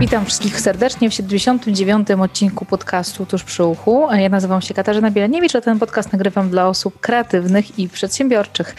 [0.00, 2.10] Witam wszystkich serdecznie w 79.
[2.10, 4.08] odcinku podcastu Tuż przy uchu.
[4.12, 8.74] Ja nazywam się Katarzyna Bielaniewicz, a ten podcast nagrywam dla osób kreatywnych i przedsiębiorczych.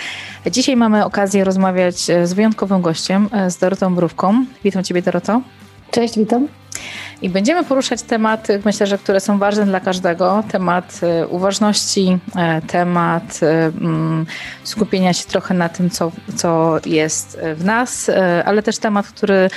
[0.52, 4.46] Dzisiaj mamy okazję rozmawiać z wyjątkowym gościem, z Dorotą Mrówką.
[4.64, 5.42] Witam Ciebie, Doroto.
[5.92, 6.48] Cześć, witam.
[7.22, 10.44] I będziemy poruszać tematy, myślę, że które są ważne dla każdego.
[10.52, 14.26] Temat e, uważności, e, temat e, mm,
[14.64, 18.12] skupienia się trochę na tym, co, co jest w nas,
[18.46, 19.50] ale też temat, który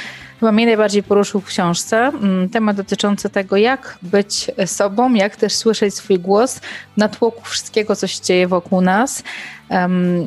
[0.45, 1.97] chyba mnie najbardziej poruszył w książce.
[1.97, 6.61] Mm, temat dotyczący tego, jak być sobą, jak też słyszeć swój głos
[6.97, 9.23] na tłoku wszystkiego, co się dzieje wokół nas,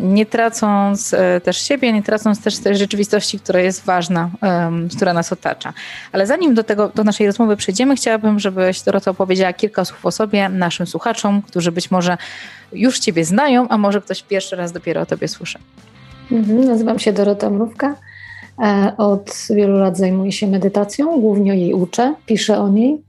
[0.01, 4.29] nie tracąc e, też siebie, nie tracąc też tej rzeczywistości, która jest ważna,
[4.95, 5.73] która nas otacza.
[6.11, 10.11] Ale zanim do, tego, do naszej rozmowy przejdziemy, chciałabym, żebyś Dorota opowiedziała kilka słów o
[10.11, 12.17] sobie naszym słuchaczom, którzy być może
[12.73, 15.59] już Ciebie znają, a może ktoś pierwszy raz dopiero o Tobie słyszy.
[16.31, 17.95] Mhm, nazywam się Dorota Mrówka.
[18.61, 23.01] E, od wielu lat zajmuję się medytacją, głównie jej uczę, piszę o niej.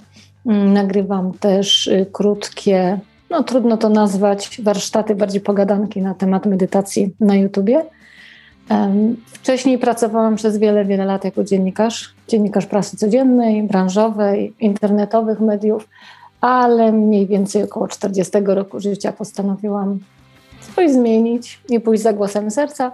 [0.46, 2.98] Mm, nagrywam też y, krótkie,
[3.30, 7.84] no trudno to nazwać, warsztaty, bardziej pogadanki na temat medytacji na YouTubie.
[9.26, 15.88] Wcześniej pracowałam przez wiele, wiele lat jako dziennikarz, dziennikarz prasy codziennej, branżowej, internetowych mediów,
[16.40, 19.98] ale mniej więcej około 40 roku życia postanowiłam
[20.76, 22.92] coś zmienić i pójść za głosem serca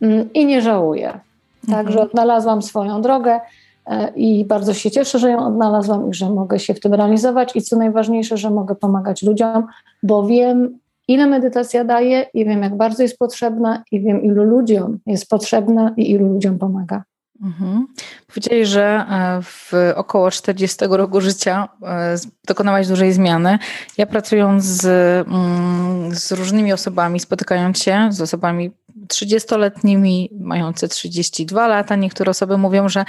[0.00, 1.20] mm, i nie żałuję.
[1.66, 2.08] Także mhm.
[2.08, 3.40] odnalazłam swoją drogę
[3.86, 7.56] e, i bardzo się cieszę, że ją odnalazłam i że mogę się w tym realizować.
[7.56, 9.66] I co najważniejsze, że mogę pomagać ludziom,
[10.02, 14.98] bo wiem, ile medytacja daje i wiem, jak bardzo jest potrzebna i wiem, ilu ludziom
[15.06, 17.02] jest potrzebna i ilu ludziom pomaga.
[17.42, 17.86] Mhm.
[18.26, 22.16] Powiedzieli, że e, w około 40 roku życia e,
[22.46, 23.58] dokonałaś dużej zmiany.
[23.98, 24.86] Ja pracując z,
[25.28, 28.70] mm, z różnymi osobami, spotykając się z osobami
[29.10, 33.04] 30-letnimi, mające 32 lata, niektóre osoby mówią, że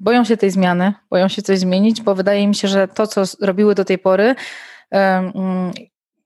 [0.00, 3.22] boją się tej zmiany, boją się coś zmienić, bo wydaje mi się, że to, co
[3.40, 4.34] robiły do tej pory,
[4.90, 5.72] mm,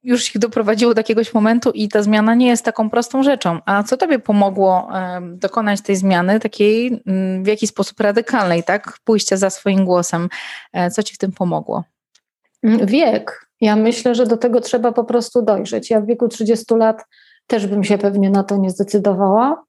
[0.06, 3.60] już ich doprowadziło do jakiegoś momentu i ta zmiana nie jest taką prostą rzeczą.
[3.66, 4.88] A co tobie pomogło
[5.20, 8.98] dokonać tej zmiany, takiej mm, w jakiś sposób radykalnej, tak?
[9.04, 10.28] Pójścia za swoim głosem.
[10.72, 11.84] E, co ci w tym pomogło?
[12.62, 13.46] Mm, wiek.
[13.60, 15.90] Ja myślę, że do tego trzeba po prostu dojrzeć.
[15.90, 17.04] Ja w wieku 30 lat
[17.46, 19.64] też bym się pewnie na to nie zdecydowała.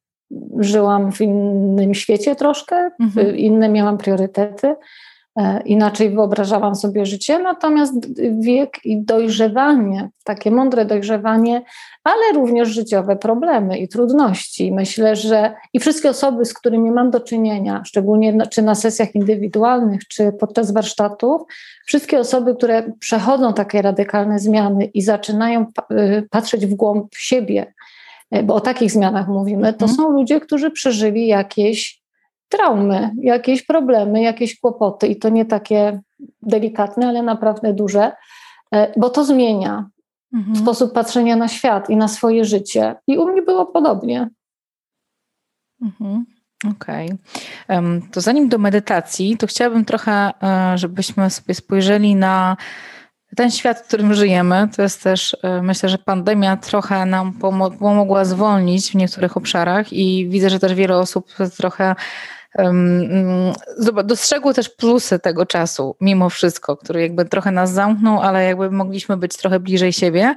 [0.59, 3.35] Żyłam w innym świecie troszkę, mhm.
[3.35, 4.75] inne miałam priorytety.
[5.37, 11.61] E, inaczej wyobrażałam sobie życie, natomiast wiek i dojrzewanie, takie mądre dojrzewanie,
[12.03, 14.71] ale również życiowe problemy i trudności.
[14.71, 20.07] Myślę, że i wszystkie osoby, z którymi mam do czynienia, szczególnie czy na sesjach indywidualnych,
[20.07, 21.41] czy podczas warsztatów,
[21.85, 27.73] wszystkie osoby, które przechodzą takie radykalne zmiany i zaczynają y, patrzeć w głąb siebie,
[28.31, 29.91] e, bo o takich zmianach mówimy, to mhm.
[29.97, 31.96] są ludzie, którzy przeżyli jakieś
[32.49, 36.01] traumy, jakieś problemy, jakieś kłopoty i to nie takie
[36.41, 38.11] delikatne, ale naprawdę duże,
[38.71, 39.89] e, bo to zmienia
[40.33, 40.55] mhm.
[40.55, 42.95] sposób patrzenia na świat i na swoje życie.
[43.07, 44.29] I u mnie było podobnie.
[45.81, 46.25] Mhm.
[46.75, 47.11] Okej.
[47.67, 48.01] Okay.
[48.11, 52.57] To zanim do medytacji, to chciałabym trochę, e, żebyśmy sobie spojrzeli na
[53.35, 54.69] ten świat, w którym żyjemy.
[54.75, 57.33] To jest też, e, myślę, że pandemia trochę nam
[57.79, 61.95] pomogła zwolnić w niektórych obszarach i widzę, że też wiele osób trochę
[64.03, 69.17] dostrzegły też plusy tego czasu, mimo wszystko, który jakby trochę nas zamknął, ale jakby mogliśmy
[69.17, 70.35] być trochę bliżej siebie.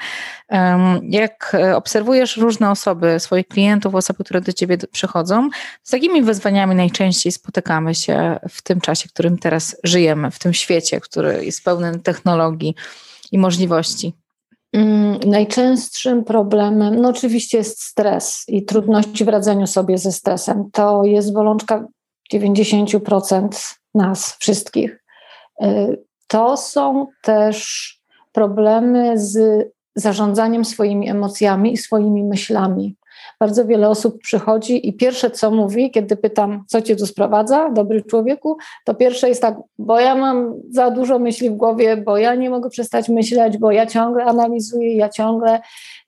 [1.02, 5.48] Jak obserwujesz różne osoby, swoich klientów, osoby, które do ciebie przychodzą,
[5.82, 10.54] z jakimi wyzwaniami najczęściej spotykamy się w tym czasie, w którym teraz żyjemy, w tym
[10.54, 12.74] świecie, który jest pełny technologii
[13.32, 14.14] i możliwości?
[14.72, 20.70] Mm, najczęstszym problemem, no oczywiście jest stres i trudności w radzeniu sobie ze stresem.
[20.72, 21.86] To jest bolączka
[22.32, 23.48] 90%
[23.94, 25.04] nas wszystkich.
[25.62, 28.00] Y, to są też
[28.32, 32.96] problemy z zarządzaniem swoimi emocjami i swoimi myślami.
[33.40, 38.02] Bardzo wiele osób przychodzi i pierwsze co mówi, kiedy pytam, co cię tu sprowadza, dobry
[38.02, 42.34] człowieku, to pierwsze jest tak, bo ja mam za dużo myśli w głowie, bo ja
[42.34, 45.60] nie mogę przestać myśleć, bo ja ciągle analizuję, ja ciągle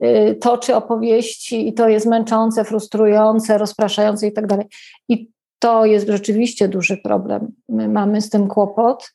[0.05, 4.67] y, toczę opowieści i to jest męczące, frustrujące, rozpraszające i tak dalej.
[5.08, 5.31] I
[5.62, 7.53] to jest rzeczywiście duży problem.
[7.69, 9.12] My mamy z tym kłopot.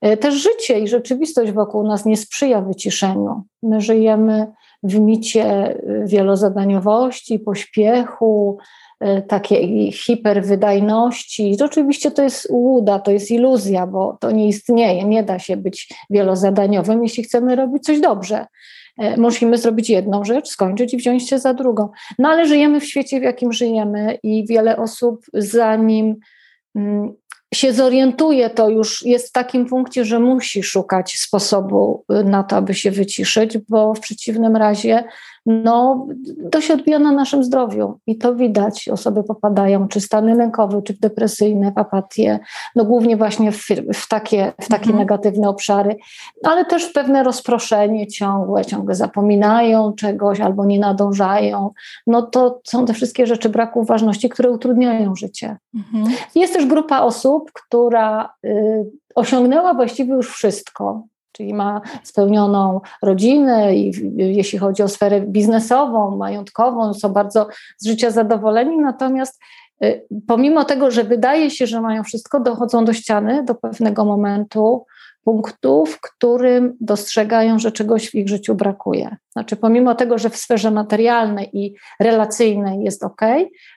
[0.00, 3.42] E, też życie i rzeczywistość wokół nas nie sprzyja wyciszeniu.
[3.62, 4.46] My żyjemy
[4.82, 5.76] w micie e,
[6.06, 8.58] wielozadaniowości, pośpiechu,
[9.00, 11.56] e, takiej hiperwydajności.
[11.64, 15.04] Oczywiście to jest łuda, to jest iluzja, bo to nie istnieje.
[15.04, 18.46] Nie da się być wielozadaniowym, jeśli chcemy robić coś dobrze.
[18.98, 21.88] E, musimy zrobić jedną rzecz, skończyć i wziąć się za drugą.
[22.18, 26.16] No ale żyjemy w świecie, w jakim żyjemy i wiele osób zanim
[26.74, 27.12] mm,
[27.54, 32.74] się zorientuje, to już jest w takim punkcie, że musi szukać sposobu na to, aby
[32.74, 35.04] się wyciszyć, bo w przeciwnym razie
[35.46, 36.06] no,
[36.50, 38.88] to się odbija na naszym zdrowiu i to widać.
[38.88, 42.38] Osoby popadają czy stany lękowe, czy w depresyjne, w apatię,
[42.76, 44.98] no głównie właśnie w, w takie, w takie mhm.
[44.98, 45.96] negatywne obszary,
[46.44, 51.70] ale też w pewne rozproszenie ciągłe, ciągle zapominają czegoś albo nie nadążają.
[52.06, 55.56] No to są te wszystkie rzeczy braku uważności, które utrudniają życie.
[55.74, 56.16] Mhm.
[56.34, 61.02] Jest też grupa osób, która y, osiągnęła właściwie już wszystko,
[61.36, 67.48] czyli ma spełnioną rodzinę i jeśli chodzi o sferę biznesową, majątkową, są bardzo
[67.78, 69.40] z życia zadowoleni, natomiast
[69.84, 74.86] y, pomimo tego, że wydaje się, że mają wszystko, dochodzą do ściany do pewnego momentu,
[75.24, 79.16] punktu, w którym dostrzegają, że czegoś w ich życiu brakuje.
[79.32, 83.20] Znaczy, pomimo tego, że w sferze materialnej i relacyjnej jest ok,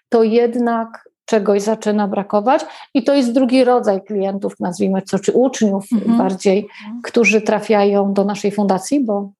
[0.09, 2.65] to jednak czegoś zaczyna brakować.
[2.93, 6.17] I to jest drugi rodzaj klientów, nazwijmy to, czy uczniów mhm.
[6.17, 6.67] bardziej,
[7.03, 9.31] którzy trafiają do naszej fundacji, bo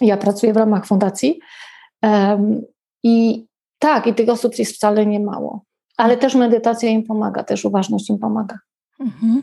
[0.00, 1.38] ja pracuję w ramach fundacji.
[2.02, 2.62] Um,
[3.02, 3.46] I
[3.78, 5.62] tak, i tych osób jest wcale nie mało.
[5.96, 8.58] Ale też medytacja im pomaga, też uważność im pomaga.
[9.00, 9.42] Mhm.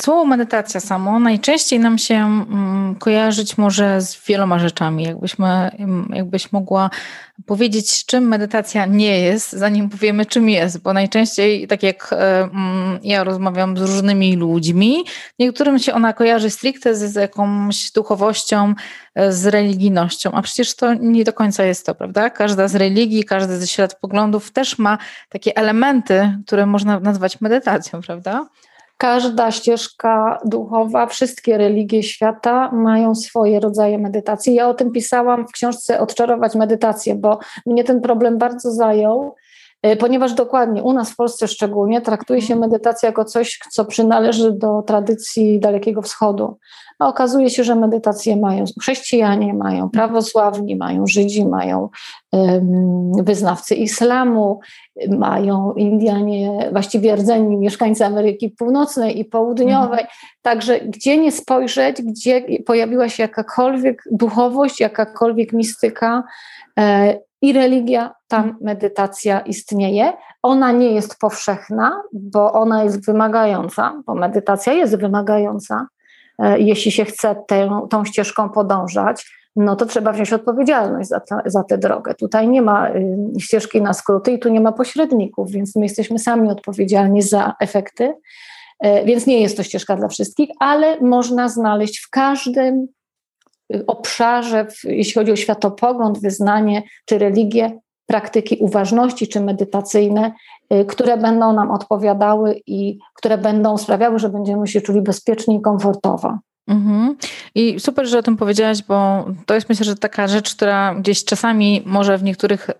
[0.00, 5.04] Słowo medytacja samo najczęściej nam się mm, kojarzyć może z wieloma rzeczami.
[5.04, 6.90] Jakbyśmy, mm, jakbyś mogła
[7.46, 12.98] powiedzieć, czym medytacja nie jest, zanim powiemy, czym jest, bo najczęściej, tak jak e, mm,
[13.02, 15.04] ja rozmawiam z różnymi ludźmi,
[15.38, 18.74] niektórym się ona kojarzy stricte z, z jakąś duchowością,
[19.14, 22.30] e, z religijnością, a przecież to nie do końca jest to, prawda?
[22.30, 24.98] Każda z religii, każdy ze światopoglądów też ma
[25.28, 28.46] takie elementy, które można nazwać medytacją, prawda?
[28.98, 34.54] Każda ścieżka duchowa, wszystkie religie świata mają swoje rodzaje medytacji.
[34.54, 39.34] Ja o tym pisałam w książce Odczarować medytację, bo mnie ten problem bardzo zajął,
[39.98, 44.82] ponieważ dokładnie u nas w Polsce szczególnie traktuje się medytację jako coś, co przynależy do
[44.82, 46.58] tradycji Dalekiego Wschodu.
[46.98, 51.88] A okazuje się, że medytację mają chrześcijanie, mają prawosławni, mają Żydzi, mają
[53.18, 54.60] wyznawcy islamu,
[55.08, 60.00] mają Indianie, właściwie rdzenni mieszkańcy Ameryki Północnej i Południowej.
[60.00, 60.08] Mhm.
[60.42, 66.22] Także gdzie nie spojrzeć, gdzie pojawiła się jakakolwiek duchowość, jakakolwiek mistyka
[66.78, 70.12] e, i religia, tam medytacja istnieje.
[70.42, 75.86] Ona nie jest powszechna, bo ona jest wymagająca, bo medytacja jest wymagająca.
[76.38, 79.26] E, jeśli się chce tę, tą ścieżką podążać,
[79.56, 82.14] no to trzeba wziąć odpowiedzialność za, ta, za tę drogę.
[82.14, 86.18] Tutaj nie ma y, ścieżki na skróty i tu nie ma pośredników, więc my jesteśmy
[86.18, 88.14] sami odpowiedzialni za efekty.
[88.80, 92.88] E, więc nie jest to ścieżka dla wszystkich, ale można znaleźć w każdym
[93.86, 100.32] obszarze, w, jeśli chodzi o światopogląd, wyznanie czy religię, praktyki uważności czy medytacyjne,
[100.72, 105.60] y, które będą nam odpowiadały i które będą sprawiały, że będziemy się czuli bezpiecznie i
[105.60, 106.38] komfortowo.
[106.68, 107.16] Mhm.
[107.54, 111.24] I super, że o tym powiedziałaś, bo to jest myślę, że taka rzecz, która gdzieś
[111.24, 112.74] czasami może w niektórych y,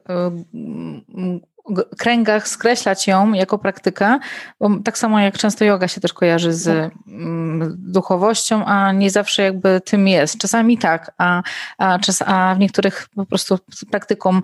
[1.98, 4.18] kręgach skreślać ją jako praktykę,
[4.60, 6.98] bo tak samo jak często yoga się też kojarzy z tak.
[7.08, 10.38] mm, duchowością, a nie zawsze jakby tym jest.
[10.38, 11.42] Czasami tak, a,
[11.78, 13.58] a, czas, a w niektórych po prostu
[13.90, 14.40] praktyką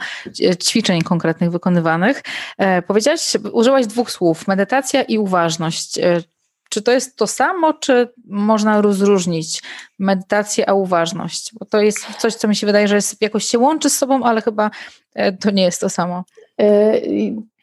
[0.63, 2.23] ćwiczeń konkretnych wykonywanych.
[2.59, 5.99] E, powiedziałaś, użyłaś dwóch słów, medytacja i uważność.
[5.99, 6.23] E,
[6.73, 9.63] czy to jest to samo, czy można rozróżnić
[9.99, 11.51] medytację a uważność?
[11.61, 14.25] Bo to jest coś, co mi się wydaje, że jest, jakoś się łączy z sobą,
[14.25, 14.71] ale chyba
[15.15, 16.25] e, to nie jest to samo.
[16.61, 17.01] E,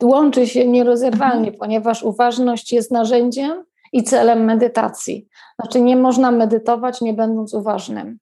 [0.03, 1.57] łączy się nierozerwalnie, mhm.
[1.57, 5.27] ponieważ uważność jest narzędziem i celem medytacji.
[5.59, 8.19] Znaczy, nie można medytować, nie będąc uważnym.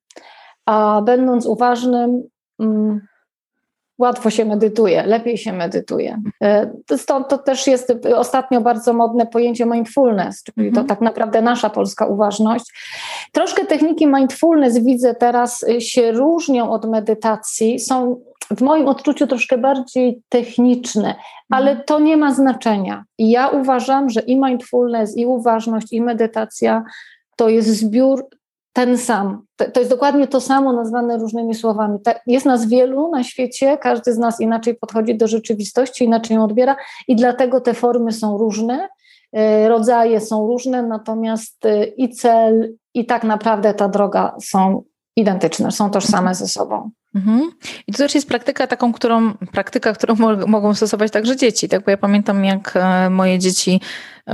[0.66, 2.24] A będąc uważnym,
[2.60, 3.02] mm,
[3.98, 6.22] łatwo się medytuje, lepiej się medytuje.
[6.44, 10.88] E, stąd to też jest ostatnio bardzo modne pojęcie mindfulness, czyli to mhm.
[10.88, 12.66] tak naprawdę nasza polska uważność.
[13.32, 19.58] Troszkę techniki mindfulness widzę teraz y, się różnią od medytacji, są w moim odczuciu troszkę
[19.58, 21.16] bardziej techniczne,
[21.50, 21.86] ale mhm.
[21.86, 23.04] to nie ma znaczenia.
[23.18, 26.84] I ja uważam, że i mindfulness, i uważność, i medytacja
[27.36, 28.28] to jest zbiór
[28.78, 29.46] ten sam.
[29.74, 32.00] To jest dokładnie to samo nazwane różnymi słowami.
[32.28, 36.76] Jest nas wielu na świecie, każdy z nas inaczej podchodzi do rzeczywistości, inaczej ją odbiera
[37.08, 38.90] i dlatego te formy są różne,
[39.34, 44.84] e, rodzaje są różne, natomiast e, i cel, i tak naprawdę ta droga są
[45.16, 46.90] identyczne, są tożsame ze sobą.
[47.18, 47.52] Mhm.
[47.88, 50.16] I to też jest praktyka taką, którą, praktyka, którą
[50.48, 51.86] mogą stosować także dzieci, tak?
[51.86, 53.82] Bo ja pamiętam, jak e, moje dzieci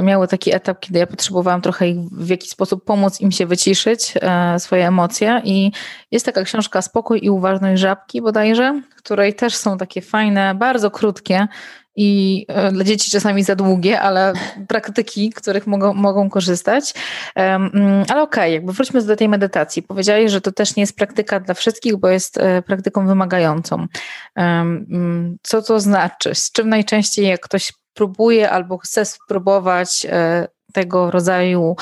[0.01, 4.13] miały taki etap, kiedy ja potrzebowałam trochę ich w jakiś sposób pomóc im się wyciszyć,
[4.21, 5.71] e, swoje emocje i
[6.11, 11.47] jest taka książka Spokój i uważność żabki bodajże, której też są takie fajne, bardzo krótkie
[11.95, 14.33] i e, dla dzieci czasami za długie, ale
[14.67, 16.93] praktyki, których mogą, mogą korzystać.
[17.35, 17.71] Mm,
[18.09, 19.83] ale okej, okay, jakby wróćmy do tej medytacji.
[19.83, 23.88] Powiedziałeś, że to też nie jest praktyka dla wszystkich, bo jest e, praktyką wymagającą.
[24.35, 26.35] Mm, co to znaczy?
[26.35, 31.75] Z czym najczęściej jak ktoś próbuje albo chce spróbować e, tego rodzaju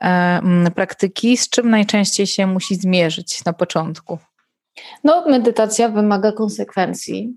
[0.00, 4.18] mm, praktyki, z czym najczęściej się musi zmierzyć na początku?
[5.04, 7.36] No, medytacja wymaga konsekwencji,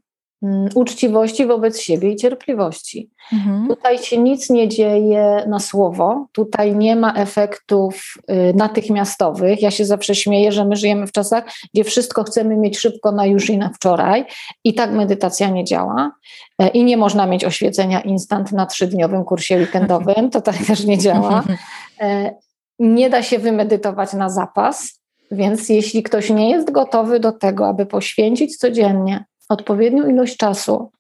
[0.76, 3.10] uczciwości wobec siebie i cierpliwości.
[3.34, 3.68] Mhm.
[3.68, 9.62] Tutaj się nic nie dzieje na słowo, tutaj nie ma efektów y, natychmiastowych.
[9.62, 13.26] Ja się zawsze śmieję, że my żyjemy w czasach, gdzie wszystko chcemy mieć szybko na
[13.26, 14.26] już i na wczoraj,
[14.64, 16.12] i tak medytacja nie działa.
[16.60, 20.98] E, I nie można mieć oświecenia instant na trzydniowym kursie weekendowym, to tak też nie
[20.98, 21.44] działa.
[22.02, 22.36] E,
[22.80, 25.02] nie da się wymedytować na zapas,
[25.32, 30.92] więc jeśli ktoś nie jest gotowy do tego, aby poświęcić codziennie odpowiednią ilość czasu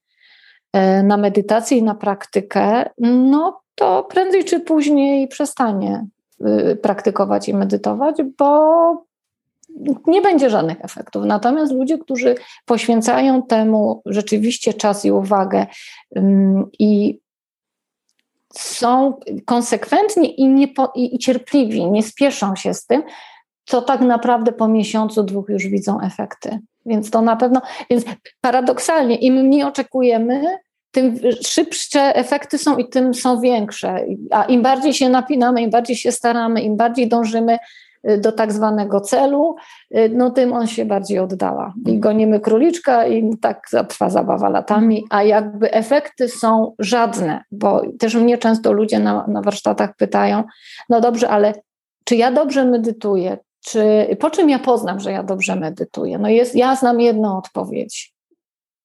[0.73, 6.05] e, na medytację i na praktykę, no to prędzej czy później przestanie
[6.71, 9.05] y, praktykować i medytować, bo
[10.07, 11.25] nie będzie żadnych efektów.
[11.25, 12.35] Natomiast ludzie, którzy
[12.65, 15.65] poświęcają temu rzeczywiście czas i uwagę
[16.79, 17.19] i
[18.53, 23.03] są konsekwentni i, niepo, i, i cierpliwi, nie spieszą się z tym,
[23.65, 26.59] to tak naprawdę po miesiącu, dwóch już widzą efekty.
[26.85, 28.05] Więc to na pewno, więc
[28.41, 30.57] paradoksalnie, im mniej oczekujemy,
[30.95, 34.05] tym szybsze efekty są i tym są większe.
[34.31, 37.57] A im bardziej się napinamy, im bardziej się staramy, im bardziej dążymy
[38.09, 39.55] y, do tak zwanego celu,
[39.97, 41.73] y, no tym on się bardziej oddała.
[41.85, 48.15] I gonimy króliczka i tak trwa zabawa latami, a jakby efekty są żadne, bo też
[48.15, 50.43] mnie często ludzie na, na warsztatach pytają,
[50.89, 51.53] no dobrze, ale
[52.03, 56.17] czy ja dobrze medytuję, czy, po czym ja poznam, że ja dobrze medytuję?
[56.17, 58.13] No jest, ja znam jedną odpowiedź.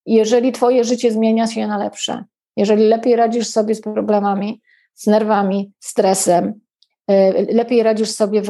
[0.06, 2.24] Jeżeli Twoje życie zmienia się na lepsze,
[2.56, 4.60] jeżeli lepiej radzisz sobie z problemami,
[4.94, 6.60] z nerwami, stresem,
[7.08, 8.46] e, lepiej radzisz sobie w,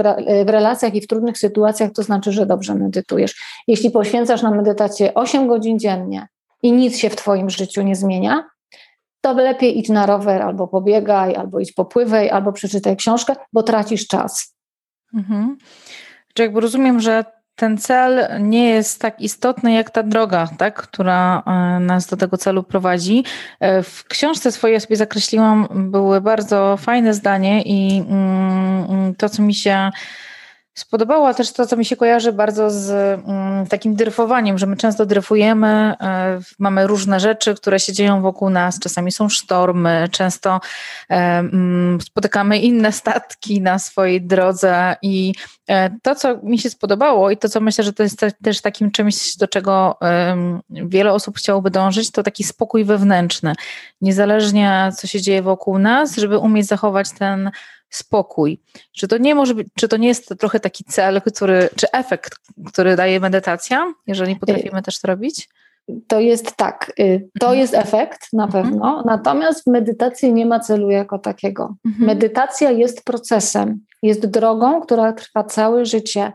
[0.47, 3.63] w relacjach i w trudnych sytuacjach, to znaczy, że dobrze medytujesz.
[3.67, 6.29] Jeśli poświęcasz na medytację 8 godzin dziennie
[6.63, 8.45] i nic się w Twoim życiu nie zmienia,
[9.21, 14.07] to lepiej idź na rower, albo pobiegaj, albo idź popływaj, albo przeczytaj książkę, bo tracisz
[14.07, 14.55] czas.
[15.15, 15.57] Mhm.
[16.41, 17.25] Czy jakby rozumiem, że
[17.57, 22.37] ten cel nie jest tak istotny jak ta droga, tak, która e, nas do tego
[22.37, 23.25] celu prowadzi.
[23.61, 29.43] E, w książce swojej sobie zakreśliłam, były bardzo fajne zdanie i mm, mm, to, co
[29.43, 29.91] mi się
[30.81, 35.07] Spodobało też to, co mi się kojarzy bardzo z mm, takim dryfowaniem, że my często
[35.07, 35.69] dryfujemy,
[36.01, 40.61] e, mamy różne rzeczy, które się dzieją wokół nas, czasami są sztormy, często
[41.11, 45.35] e, mm, spotykamy inne statki na swojej drodze i
[45.69, 48.91] e, to, co mi się spodobało i to, co myślę, że to jest też takim
[48.91, 49.99] czymś, do czego
[50.71, 53.53] wiele osób chciałoby dążyć, to taki spokój wewnętrzny.
[54.01, 57.51] Niezależnie, co się dzieje wokół nas, żeby umieć zachować ten
[57.91, 58.61] spokój.
[58.93, 62.35] Czy to nie może być, czy to nie jest trochę taki cel, który, czy efekt,
[62.67, 65.49] który daje medytacja, jeżeli potrafimy też to robić?
[66.09, 67.59] To jest tak, y, to mhm.
[67.59, 68.65] jest efekt na mhm.
[68.65, 71.75] pewno, natomiast w medytacji nie ma celu jako takiego.
[71.87, 72.07] Mhm.
[72.07, 76.33] Medytacja jest procesem, jest drogą, która trwa całe życie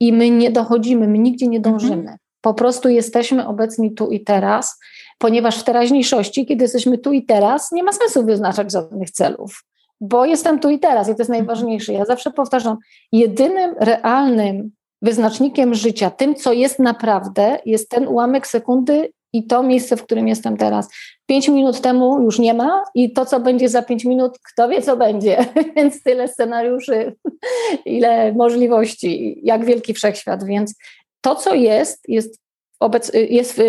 [0.00, 2.16] i my nie dochodzimy, my nigdzie nie dążymy.
[2.40, 4.78] Po prostu jesteśmy obecni tu i teraz,
[5.18, 9.64] ponieważ w teraźniejszości, kiedy jesteśmy tu i teraz, nie ma sensu wyznaczać żadnych celów
[10.08, 11.38] bo jestem tu i teraz i to jest mhm.
[11.38, 11.92] najważniejsze.
[11.92, 12.76] Ja zawsze powtarzam,
[13.12, 14.70] jedynym realnym
[15.02, 20.28] wyznacznikiem życia, tym, co jest naprawdę, jest ten ułamek sekundy i to miejsce, w którym
[20.28, 20.88] jestem teraz.
[21.26, 24.82] Pięć minut temu już nie ma i to, co będzie za pięć minut, kto wie,
[24.82, 25.44] co będzie.
[25.76, 27.16] Więc tyle scenariuszy,
[27.84, 30.44] ile możliwości, jak wielki wszechświat.
[30.44, 30.74] Więc
[31.20, 32.40] to, co jest, jest,
[32.80, 33.62] obec, jest w,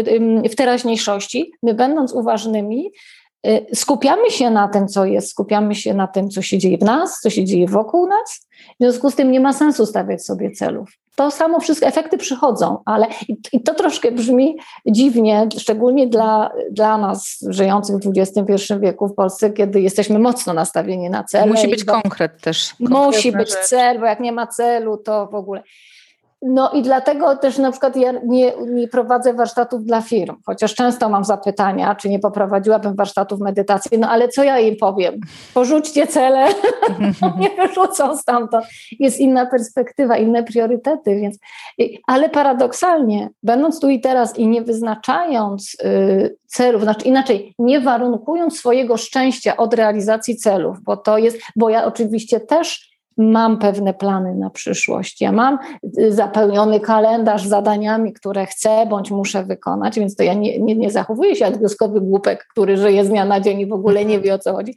[0.51, 1.51] w teraźniejszości.
[1.63, 3.14] My, będąc uważnymi, Y,
[3.73, 7.19] skupiamy się na tym, co jest, skupiamy się na tym, co się dzieje w nas,
[7.19, 8.47] co się dzieje wokół nas.
[8.79, 10.89] W związku z tym nie ma sensu stawiać sobie celów.
[11.15, 13.07] To samo wszystko, efekty przychodzą, ale
[13.53, 19.49] i to troszkę brzmi dziwnie, szczególnie dla, dla nas żyjących w XXI wieku w Polsce,
[19.49, 21.49] kiedy jesteśmy mocno nastawieni na cel.
[21.49, 22.73] Musi być konkret też.
[22.79, 23.59] Musi być rzecz.
[23.59, 25.63] cel, bo jak nie ma celu, to w ogóle.
[26.47, 31.09] No i dlatego też na przykład ja nie, nie, prowadzę warsztatów dla firm, chociaż często
[31.09, 35.15] mam zapytania, czy nie poprowadziłabym warsztatów medytacji, no ale co ja im powiem?
[35.53, 36.47] Porzućcie cele,
[37.39, 38.65] nie wyrzucą stamtąd.
[38.99, 41.37] Jest inna perspektywa, inne priorytety, więc,
[42.07, 48.57] ale paradoksalnie, będąc tu i teraz i nie wyznaczając y, celów, znaczy inaczej, nie warunkując
[48.57, 54.35] swojego szczęścia od realizacji celów, bo to jest, bo ja oczywiście też mam pewne plany
[54.35, 55.21] na przyszłość.
[55.21, 55.57] Ja mam
[56.09, 61.35] zapełniony kalendarz zadaniami, które chcę bądź muszę wykonać, więc to ja nie, nie, nie zachowuję
[61.35, 64.33] się jak wioskowy głupek, który żyje z dnia na dzień i w ogóle nie wie
[64.33, 64.75] o co chodzi.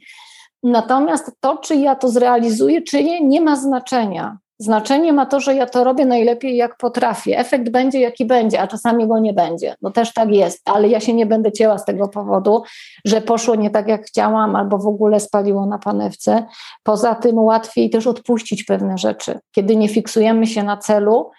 [0.63, 4.37] Natomiast to, czy ja to zrealizuję, czy nie, nie ma znaczenia.
[4.61, 7.39] Znaczenie ma to, że ja to robię najlepiej, jak potrafię.
[7.39, 9.75] Efekt będzie, jaki będzie, a czasami go nie będzie.
[9.81, 12.63] No też tak jest, ale ja się nie będę cięła z tego powodu,
[13.05, 16.45] że poszło nie tak, jak chciałam, albo w ogóle spaliło na panewce.
[16.83, 19.39] Poza tym łatwiej też odpuścić pewne rzeczy.
[19.51, 21.31] Kiedy nie fiksujemy się na celu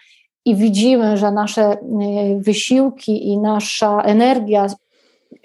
[0.45, 1.77] i widzimy, że nasze y,
[2.39, 4.67] wysiłki i nasza energia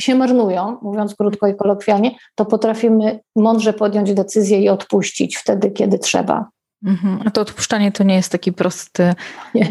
[0.02, 6.00] się marnują, mówiąc krótko i kolokwialnie, to potrafimy mądrze podjąć decyzję i odpuścić wtedy, kiedy
[6.00, 6.55] trzeba.
[6.86, 7.20] Mhm.
[7.26, 9.14] A to odpuszczanie to nie jest taki prosty,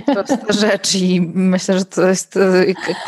[0.07, 2.39] prosta rzecz i myślę, że to jest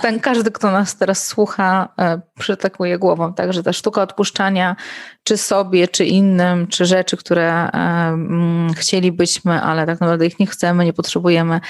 [0.02, 3.34] ten każdy, kto nas teraz słucha, e, przytakuje głową.
[3.34, 4.76] Także ta sztuka odpuszczania,
[5.22, 10.46] czy sobie, czy innym, czy rzeczy, które e, mm, chcielibyśmy, ale tak naprawdę ich nie
[10.46, 11.60] chcemy, nie potrzebujemy,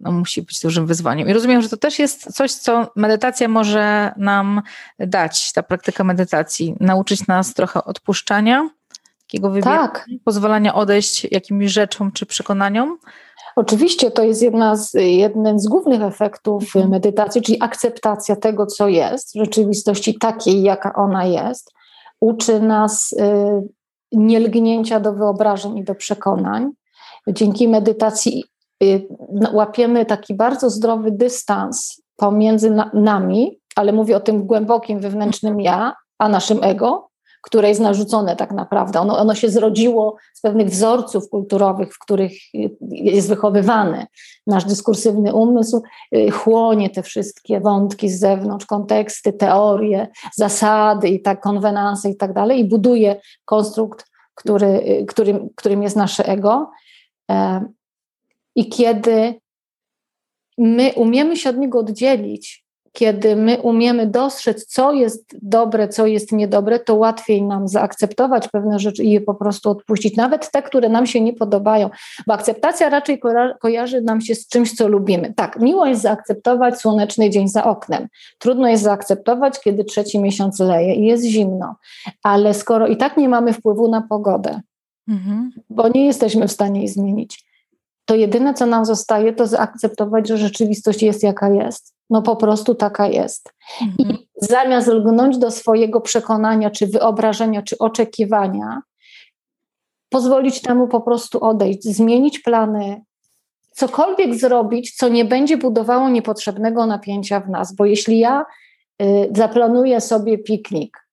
[0.00, 1.28] no musi być dużym wyzwaniem.
[1.28, 4.62] I rozumiem, że to też jest coś, co medytacja może nam
[4.98, 8.68] dać, ta praktyka medytacji, nauczyć nas trochę odpuszczania
[9.34, 10.06] takiego wybierania, tak.
[10.24, 12.98] pozwalania odejść jakimś rzeczom czy przekonaniom?
[13.56, 16.90] Oczywiście to jest jedna z, jeden z głównych efektów mhm.
[16.90, 21.72] medytacji, czyli akceptacja tego, co jest, rzeczywistości takiej, jaka ona jest.
[22.20, 23.16] Uczy nas y,
[24.12, 26.70] nielgnięcia do wyobrażeń i do przekonań.
[27.28, 28.44] Dzięki medytacji
[28.82, 29.06] y,
[29.52, 35.94] łapiemy taki bardzo zdrowy dystans pomiędzy na, nami, ale mówię o tym głębokim wewnętrznym ja,
[36.18, 37.08] a naszym ego,
[37.44, 39.00] które jest narzucone tak naprawdę.
[39.00, 42.32] Ono, ono się zrodziło z pewnych wzorców kulturowych, w których
[42.90, 44.06] jest wychowywany.
[44.46, 45.82] Nasz dyskursywny umysł
[46.16, 52.32] y, chłonie te wszystkie wątki z zewnątrz, konteksty, teorie, zasady i tak, konwenanse i tak
[52.32, 56.70] dalej i buduje konstrukt, który, y, którym, którym jest nasze ego.
[57.30, 57.64] E,
[58.54, 59.34] I kiedy
[60.58, 62.63] my umiemy się od niego oddzielić,
[62.94, 68.78] kiedy my umiemy dostrzec, co jest dobre, co jest niedobre, to łatwiej nam zaakceptować pewne
[68.78, 71.90] rzeczy i je po prostu odpuścić, nawet te, które nam się nie podobają,
[72.26, 73.20] bo akceptacja raczej
[73.60, 75.34] kojarzy nam się z czymś, co lubimy.
[75.36, 78.08] Tak, miło jest zaakceptować słoneczny dzień za oknem.
[78.38, 81.76] Trudno jest zaakceptować, kiedy trzeci miesiąc leje i jest zimno,
[82.22, 84.60] ale skoro i tak nie mamy wpływu na pogodę,
[85.08, 85.50] mhm.
[85.70, 87.44] bo nie jesteśmy w stanie jej zmienić,
[88.04, 92.74] to jedyne, co nam zostaje, to zaakceptować, że rzeczywistość jest jaka jest no po prostu
[92.74, 93.52] taka jest.
[93.82, 93.94] Mhm.
[93.98, 98.82] I zamiast lgnąć do swojego przekonania, czy wyobrażenia, czy oczekiwania,
[100.08, 103.02] pozwolić temu po prostu odejść, zmienić plany,
[103.70, 107.74] cokolwiek zrobić, co nie będzie budowało niepotrzebnego napięcia w nas.
[107.74, 108.44] Bo jeśli ja
[109.02, 111.03] y, zaplanuję sobie piknik,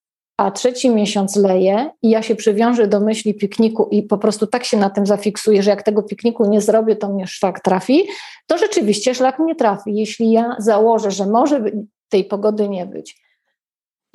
[0.41, 4.63] a trzeci miesiąc leje i ja się przywiążę do myśli pikniku i po prostu tak
[4.63, 8.07] się na tym zafiksuję, że jak tego pikniku nie zrobię, to mnie szlak trafi,
[8.47, 9.95] to rzeczywiście szlak mnie trafi.
[9.95, 11.63] Jeśli ja założę, że może
[12.09, 13.21] tej pogody nie być,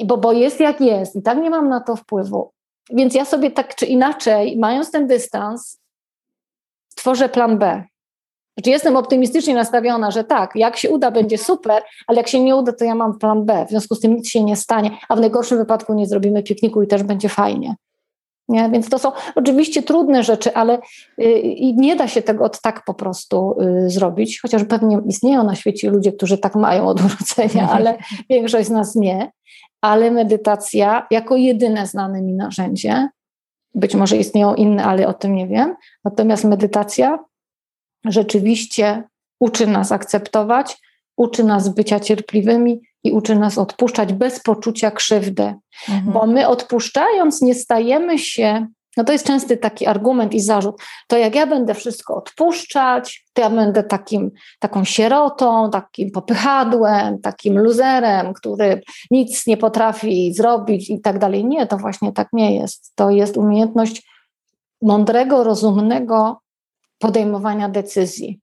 [0.05, 2.51] bo, bo jest jak jest i tak nie mam na to wpływu,
[2.91, 5.81] więc ja sobie tak czy inaczej, mając ten dystans,
[6.95, 7.85] tworzę plan B.
[8.59, 12.57] Znaczy jestem optymistycznie nastawiona, że tak, jak się uda, będzie super, ale jak się nie
[12.57, 13.67] uda, to ja mam plan B.
[13.67, 16.83] W związku z tym nic się nie stanie, a w najgorszym wypadku nie zrobimy pikniku
[16.83, 17.75] i też będzie fajnie.
[18.49, 18.71] Nie?
[18.71, 20.79] Więc to są oczywiście trudne rzeczy, ale
[21.19, 25.55] yy, nie da się tego od tak po prostu yy, zrobić, chociaż pewnie istnieją na
[25.55, 27.99] świecie ludzie, którzy tak mają od urodzenia, ale
[28.31, 29.33] większość z nas nie.
[29.81, 33.09] Ale medytacja jako jedyne znane mi narzędzie,
[33.75, 35.75] być może istnieją inne, ale o tym nie wiem.
[36.05, 37.19] Natomiast medytacja
[38.09, 39.03] rzeczywiście
[39.41, 40.79] uczy nas akceptować,
[41.17, 45.55] uczy nas bycia cierpliwymi i uczy nas odpuszczać bez poczucia krzywdy.
[45.89, 46.13] Mhm.
[46.13, 48.67] Bo my odpuszczając nie stajemy się,
[48.97, 53.43] no to jest częsty taki argument i zarzut, to jak ja będę wszystko odpuszczać, to
[53.43, 61.01] ja będę takim, taką sierotą, takim popychadłem, takim luzerem, który nic nie potrafi zrobić i
[61.01, 61.45] tak dalej.
[61.45, 62.93] Nie, to właśnie tak nie jest.
[62.95, 64.09] To jest umiejętność
[64.83, 66.41] mądrego, rozumnego
[66.99, 68.41] podejmowania decyzji.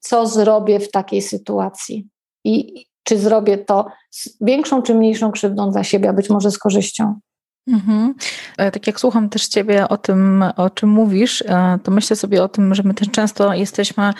[0.00, 2.08] Co zrobię w takiej sytuacji?
[2.44, 6.58] I czy zrobię to z większą czy mniejszą krzywdą dla siebie, a być może z
[6.58, 7.20] korzyścią.
[7.68, 8.14] Mhm.
[8.58, 12.42] E, tak jak słucham też Ciebie o tym, o czym mówisz, e, to myślę sobie
[12.42, 14.12] o tym, że my też często jesteśmy,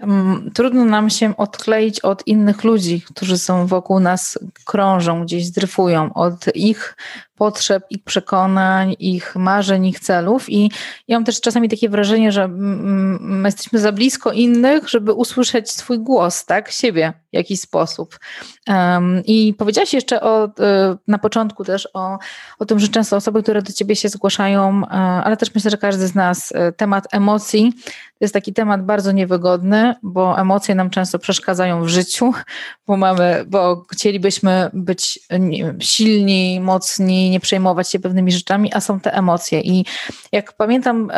[0.00, 6.12] um, trudno nam się odkleić od innych ludzi, którzy są wokół nas, krążą, gdzieś dryfują,
[6.14, 6.96] od ich
[7.36, 10.50] potrzeb, ich przekonań, ich marzeń, ich celów.
[10.50, 10.70] I
[11.08, 15.98] ja mam też czasami takie wrażenie, że my jesteśmy za blisko innych, żeby usłyszeć swój
[15.98, 18.18] głos, tak, siebie w jakiś sposób.
[18.68, 22.18] Um, I powiedziałaś jeszcze o, e, na początku też o,
[22.58, 25.78] o tym, że często osoby, które do ciebie się zgłaszają, e, ale też myślę, że
[25.78, 27.72] każdy z nas, e, temat emocji
[28.18, 32.32] to jest taki temat bardzo niewygodny, bo emocje nam często przeszkadzają w życiu,
[32.86, 35.18] bo mamy, bo chcielibyśmy być
[35.80, 39.60] silni, mocni, nie przejmować się pewnymi rzeczami, a są te emocje.
[39.60, 39.84] I
[40.32, 41.10] jak pamiętam,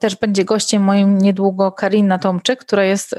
[0.00, 3.14] też będzie gościem moim niedługo Karina Tomczyk, która jest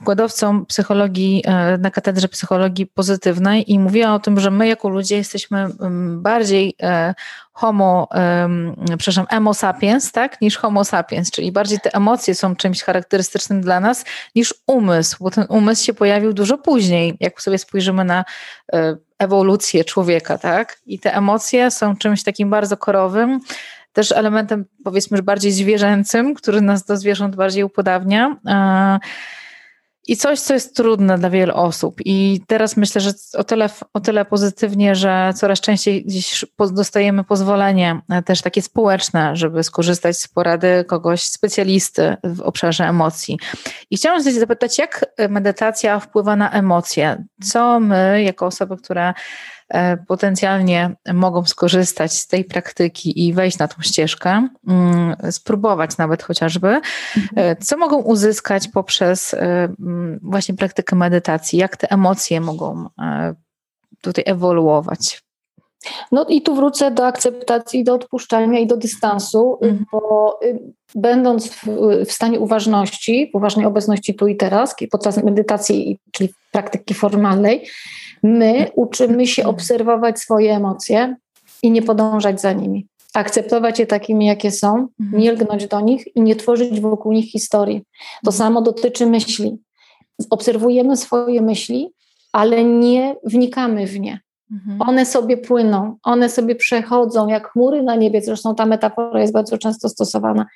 [0.00, 5.16] wykładowcą psychologii e, na katedrze psychologii pozytywnej i mówiła o tym, że my jako ludzie
[5.16, 5.68] jesteśmy
[6.16, 7.14] bardziej e,
[7.52, 8.08] homo,
[8.98, 13.80] przepraszam, emo sapiens, tak, niż homo sapiens, czyli bardziej te emocje są czymś charakterystycznym dla
[13.80, 18.24] nas niż umysł, bo ten umysł się pojawił dużo później, jak sobie spojrzymy na
[18.72, 23.40] e, ewolucję człowieka, tak, i te emocje są czymś takim bardzo korowym,
[23.92, 28.36] też elementem powiedzmy, że bardziej zwierzęcym, który nas do zwierząt bardziej upodabnia.
[30.06, 31.96] I coś, co jest trudne dla wielu osób.
[32.04, 38.00] I teraz myślę, że o tyle, o tyle pozytywnie, że coraz częściej gdzieś dostajemy pozwolenie,
[38.10, 43.38] e, też takie społeczne, żeby skorzystać z porady kogoś specjalisty w obszarze emocji.
[43.90, 47.24] I chciałam zapytać, jak medytacja wpływa na emocje?
[47.42, 49.14] Co my, jako osoby, które
[50.08, 56.80] potencjalnie mogą skorzystać z tej praktyki i wejść na tą ścieżkę, mm, spróbować nawet chociażby,
[57.36, 62.88] e, co mogą uzyskać poprzez e, mm, właśnie praktykę medytacji, jak te emocje mogą
[64.00, 65.22] tutaj ewoluować.
[66.12, 69.84] No i tu wrócę do akceptacji, do odpuszczania i do dystansu, mhm.
[69.92, 70.58] bo y,
[70.94, 71.66] będąc w,
[72.06, 77.66] w, stanie uważności, uważnej obecności tu i teraz, podczas medytacji, czyli praktyki formalnej,
[78.22, 81.16] My uczymy się obserwować swoje emocje
[81.62, 82.86] i nie podążać za nimi.
[83.14, 85.22] Akceptować je takimi, jakie są, mhm.
[85.22, 87.82] nie lgnąć do nich i nie tworzyć wokół nich historii.
[88.24, 89.58] To samo dotyczy myśli.
[90.30, 91.90] Obserwujemy swoje myśli,
[92.32, 94.20] ale nie wnikamy w nie.
[94.52, 94.88] Mhm.
[94.88, 98.22] One sobie płyną, one sobie przechodzą jak chmury na niebie.
[98.22, 100.46] Zresztą ta metafora jest bardzo często stosowana.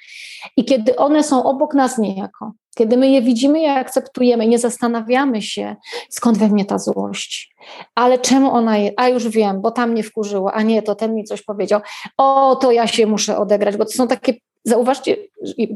[0.57, 5.42] I kiedy one są obok nas niejako, kiedy my je widzimy i akceptujemy, nie zastanawiamy
[5.42, 5.76] się,
[6.11, 7.54] skąd we mnie ta złość,
[7.94, 11.14] ale czemu ona jest, a już wiem, bo tam mnie wkurzyło, a nie, to ten
[11.14, 11.80] mi coś powiedział,
[12.18, 15.16] o, to ja się muszę odegrać, bo to są takie, zauważcie,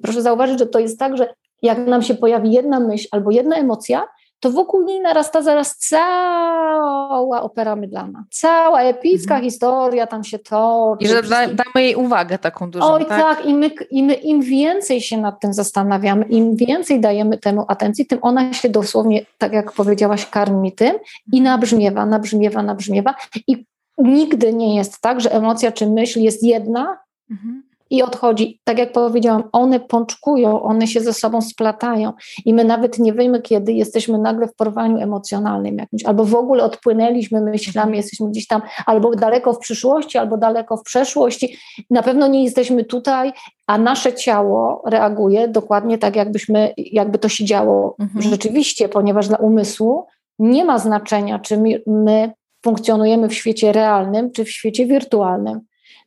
[0.02, 3.56] proszę zauważyć, że to jest tak, że jak nam się pojawi jedna myśl albo jedna
[3.56, 4.08] emocja,
[4.40, 8.24] to wokół niej narasta zaraz cała opera mydlana.
[8.30, 9.42] Cała epicka mhm.
[9.42, 11.04] historia tam się toczy.
[11.04, 12.86] I że da, damy jej uwagę taką dużą.
[12.86, 13.46] Oj tak, tak.
[13.46, 18.06] I, my, I my im więcej się nad tym zastanawiamy, im więcej dajemy temu atencji,
[18.06, 20.96] tym ona się dosłownie, tak jak powiedziałaś, karmi tym
[21.32, 23.14] i nabrzmiewa, nabrzmiewa, nabrzmiewa.
[23.46, 23.66] I
[23.98, 26.98] nigdy nie jest tak, że emocja czy myśl jest jedna,
[27.30, 28.60] mhm i odchodzi.
[28.64, 32.12] Tak jak powiedziałam, one pączkują, one się ze sobą splatają
[32.44, 36.64] i my nawet nie wiemy, kiedy jesteśmy nagle w porwaniu emocjonalnym jakimś, albo w ogóle
[36.64, 41.56] odpłynęliśmy myślami, jesteśmy gdzieś tam albo daleko w przyszłości, albo daleko w przeszłości.
[41.90, 43.32] Na pewno nie jesteśmy tutaj,
[43.66, 48.22] a nasze ciało reaguje dokładnie tak, jakbyśmy, jakby to się działo mhm.
[48.22, 50.06] rzeczywiście, ponieważ dla umysłu
[50.38, 52.32] nie ma znaczenia, czy my, my
[52.64, 55.60] funkcjonujemy w świecie realnym, czy w świecie wirtualnym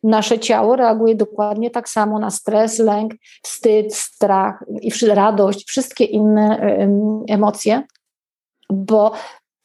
[0.03, 6.59] nasze ciało reaguje dokładnie tak samo na stres, lęk, wstyd, strach i radość, wszystkie inne
[7.29, 7.83] emocje,
[8.69, 9.11] bo,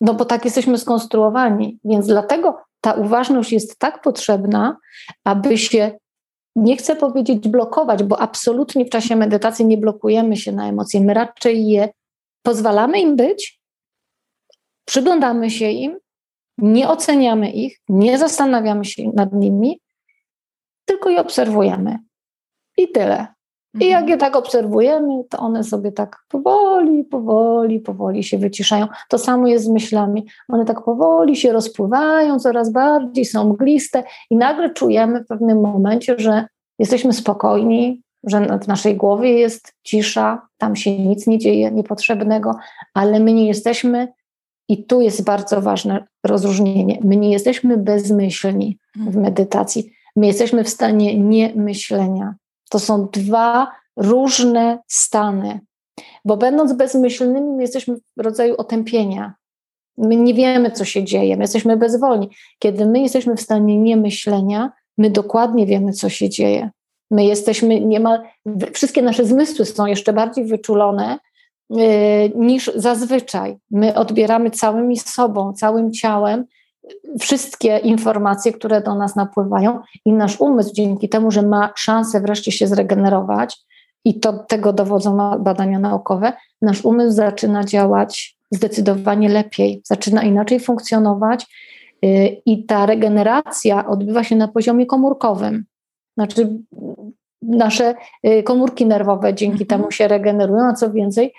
[0.00, 1.78] no bo tak jesteśmy skonstruowani.
[1.84, 4.76] Więc dlatego ta uważność jest tak potrzebna,
[5.24, 5.98] aby się
[6.56, 11.00] nie chcę powiedzieć blokować, bo absolutnie w czasie medytacji nie blokujemy się na emocje.
[11.00, 11.88] My raczej je
[12.42, 13.60] pozwalamy im być,
[14.84, 15.98] przyglądamy się im,
[16.58, 19.80] nie oceniamy ich, nie zastanawiamy się nad nimi,
[20.86, 21.98] tylko je obserwujemy.
[22.76, 23.26] I tyle.
[23.80, 24.08] I jak mhm.
[24.08, 28.86] je tak obserwujemy, to one sobie tak powoli, powoli, powoli się wyciszają.
[29.08, 30.26] To samo jest z myślami.
[30.48, 36.14] One tak powoli się rozpływają, coraz bardziej są mgliste, i nagle czujemy w pewnym momencie,
[36.18, 36.46] że
[36.78, 42.54] jesteśmy spokojni, że w naszej głowie jest cisza, tam się nic nie dzieje niepotrzebnego,
[42.94, 44.08] ale my nie jesteśmy,
[44.68, 49.24] i tu jest bardzo ważne rozróżnienie, my nie jesteśmy bezmyślni w mhm.
[49.24, 49.95] medytacji.
[50.16, 52.34] My jesteśmy w stanie niemyślenia.
[52.70, 55.60] To są dwa różne stany,
[56.24, 59.34] bo będąc bezmyślnymi, my jesteśmy w rodzaju otępienia.
[59.98, 62.30] My nie wiemy, co się dzieje, my jesteśmy bezwolni.
[62.58, 66.70] Kiedy my jesteśmy w stanie niemyślenia, my dokładnie wiemy, co się dzieje.
[67.10, 68.22] My jesteśmy niemal,
[68.72, 71.18] wszystkie nasze zmysły są jeszcze bardziej wyczulone
[71.70, 71.78] yy,
[72.34, 73.58] niż zazwyczaj.
[73.70, 76.44] My odbieramy całymi sobą, całym ciałem
[77.20, 82.52] wszystkie informacje, które do nas napływają, i nasz umysł dzięki temu, że ma szansę wreszcie
[82.52, 83.66] się zregenerować,
[84.04, 91.46] i to tego dowodzą badania naukowe, nasz umysł zaczyna działać zdecydowanie lepiej, zaczyna inaczej funkcjonować
[92.04, 92.08] y,
[92.46, 95.64] i ta regeneracja odbywa się na poziomie komórkowym.
[96.16, 96.58] Znaczy,
[97.42, 97.94] nasze
[98.26, 99.68] y, komórki nerwowe dzięki mhm.
[99.68, 101.32] temu się regenerują, a co więcej,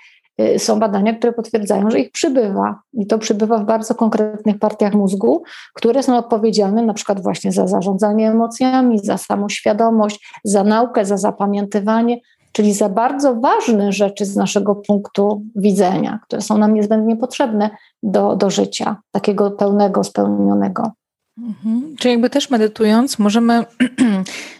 [0.58, 2.80] są badania, które potwierdzają, że ich przybywa.
[2.92, 5.42] I to przybywa w bardzo konkretnych partiach mózgu,
[5.74, 12.20] które są odpowiedzialne na przykład właśnie za zarządzanie emocjami, za samoświadomość, za naukę, za zapamiętywanie,
[12.52, 17.70] czyli za bardzo ważne rzeczy z naszego punktu widzenia, które są nam niezbędnie potrzebne
[18.02, 20.92] do, do życia, takiego pełnego, spełnionego.
[21.38, 21.96] Mhm.
[21.98, 23.64] Czyli jakby też medytując, możemy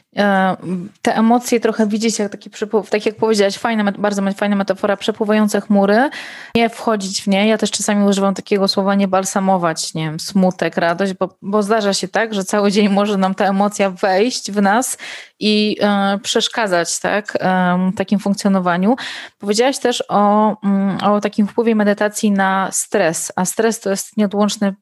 [1.03, 5.61] te emocje trochę widzieć jak taki przepływ, tak jak powiedziałaś, fajna, bardzo fajna metafora, przepływające
[5.61, 6.11] chmury,
[6.55, 7.49] nie wchodzić w nie.
[7.49, 11.95] Ja też czasami używam takiego słowa nie balsamować, nie wiem, smutek, radość, bo, bo zdarza
[11.95, 14.99] się tak, że cały dzień może nam ta emocja wejść w nas
[15.41, 18.97] i e, przeszkadzać tak, e, takim funkcjonowaniu.
[19.39, 24.75] Powiedziałaś też o, mm, o takim wpływie medytacji na stres, a stres to jest nieodłączny,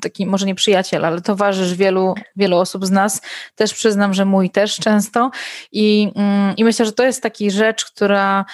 [0.00, 3.22] taki może nie przyjaciel, ale towarzysz wielu, wielu osób z nas.
[3.56, 5.30] Też przyznam, że mój też często.
[5.72, 8.44] I, mm, i myślę, że to jest taka rzecz, która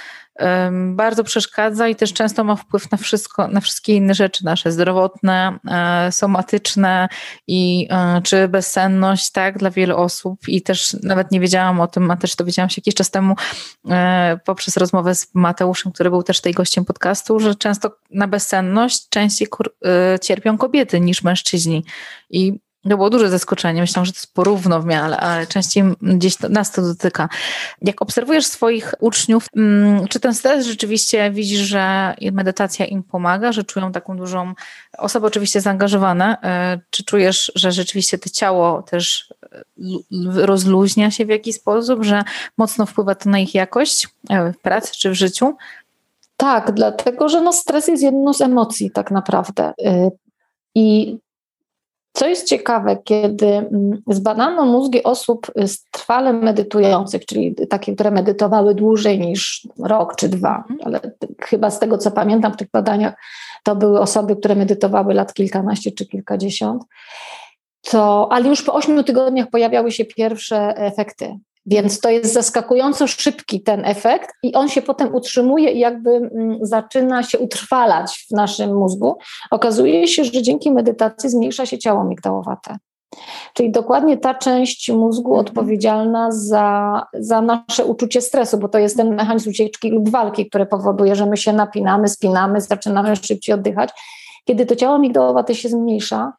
[0.81, 5.59] bardzo przeszkadza i też często ma wpływ na wszystko, na wszystkie inne rzeczy nasze, zdrowotne,
[5.71, 7.09] e, somatyczne
[7.47, 10.49] i e, czy bezsenność, tak, dla wielu osób.
[10.49, 13.35] I też nawet nie wiedziałam o tym, a też dowiedziałam się jakiś czas temu
[13.91, 19.09] e, poprzez rozmowę z Mateuszem, który był też tej gościem podcastu, że często na bezsenność
[19.09, 19.49] częściej
[20.23, 21.85] cierpią kobiety niż mężczyźni.
[22.31, 23.81] I to było duże zaskoczenie.
[23.81, 27.29] Myślałam, że to jest porówno w miarę, ale częściej gdzieś to, nas to dotyka.
[27.83, 33.65] Jak obserwujesz swoich uczniów, mm, czy ten stres rzeczywiście widzisz, że medytacja im pomaga, że
[33.65, 34.55] czują taką dużą,
[34.99, 41.29] osoby oczywiście zaangażowane, e, czy czujesz, że rzeczywiście to ciało też e, rozluźnia się w
[41.29, 42.23] jakiś sposób, że
[42.59, 45.57] mocno wpływa to na ich jakość e, w pracy czy w życiu?
[46.37, 49.73] Tak, dlatego że no stres jest jedną z emocji tak naprawdę.
[50.75, 51.17] I
[52.17, 55.47] co jest ciekawe, kiedy mm, zbadano mózgi osób
[55.91, 60.79] trwale medytujących, czyli takie, które medytowały dłużej niż rok czy dwa, mhm.
[60.85, 61.01] ale
[61.41, 63.15] chyba z tego co pamiętam w tych badaniach,
[63.63, 66.85] to były osoby, które medytowały lat kilkanaście czy kilkadziesiąt,
[67.83, 73.63] to, ale już po ośmiu tygodniach pojawiały się pierwsze efekty więc to jest zaskakująco szybki
[73.63, 78.77] ten efekt i on się potem utrzymuje i jakby mm, zaczyna się utrwalać w naszym
[78.77, 79.19] mózgu.
[79.51, 82.77] Okazuje się, że dzięki medytacji zmniejsza się ciało migdałowate.
[83.55, 85.47] Czyli dokładnie ta część mózgu mhm.
[85.47, 90.67] odpowiedzialna za, za nasze uczucie stresu, bo to jest ten mechanizm ucieczki lub walki, który
[90.67, 93.91] powoduje, że my się napinamy, spinamy, zaczynamy szybciej oddychać.
[94.45, 96.33] Kiedy to ciało migdałowate się zmniejsza,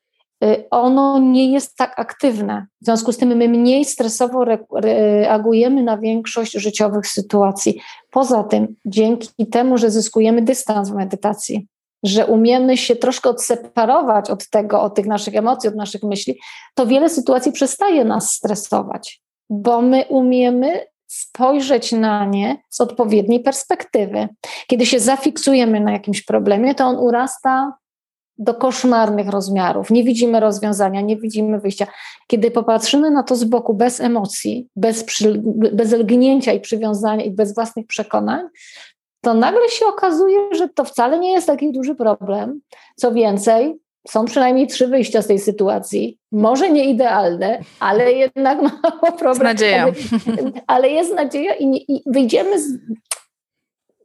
[0.72, 2.66] ono nie jest tak aktywne.
[2.82, 7.82] W związku z tym my mniej stresowo reagujemy na większość życiowych sytuacji.
[8.12, 11.68] Poza tym, dzięki temu, że zyskujemy dystans w medytacji,
[12.04, 16.40] że umiemy się troszkę odseparować od tego, od tych naszych emocji, od naszych myśli,
[16.76, 24.28] to wiele sytuacji przestaje nas stresować, bo my umiemy spojrzeć na nie z odpowiedniej perspektywy.
[24.68, 27.74] Kiedy się zafiksujemy na jakimś problemie, to on urasta
[28.38, 29.92] do koszmarnych rozmiarów.
[29.92, 31.88] Nie widzimy rozwiązania, nie widzimy wyjścia.
[32.28, 35.42] Kiedy popatrzymy na to z boku, bez emocji, bez, przy,
[35.74, 38.42] bez lgnięcia i przywiązania i bez własnych przekonań,
[39.22, 42.62] to nagle się okazuje, że to wcale nie jest taki duży problem.
[42.96, 46.20] Co więcej, są przynajmniej trzy wyjścia z tej sytuacji.
[46.32, 49.36] Może nie idealne, ale jednak mało problem.
[49.36, 49.86] Z nadzieją.
[50.68, 52.78] Ale jest nadzieja i, nie, i wyjdziemy z,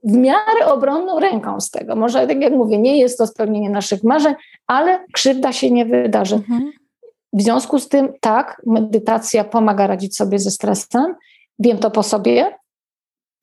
[0.05, 1.97] w miarę obronną ręką z tego.
[1.97, 4.35] Może, tak jak mówię, nie jest to spełnienie naszych marzeń,
[4.67, 6.35] ale krzywda się nie wydarzy.
[6.35, 6.73] Mhm.
[7.33, 11.15] W związku z tym, tak, medytacja pomaga radzić sobie ze stresem.
[11.59, 12.59] Wiem to po sobie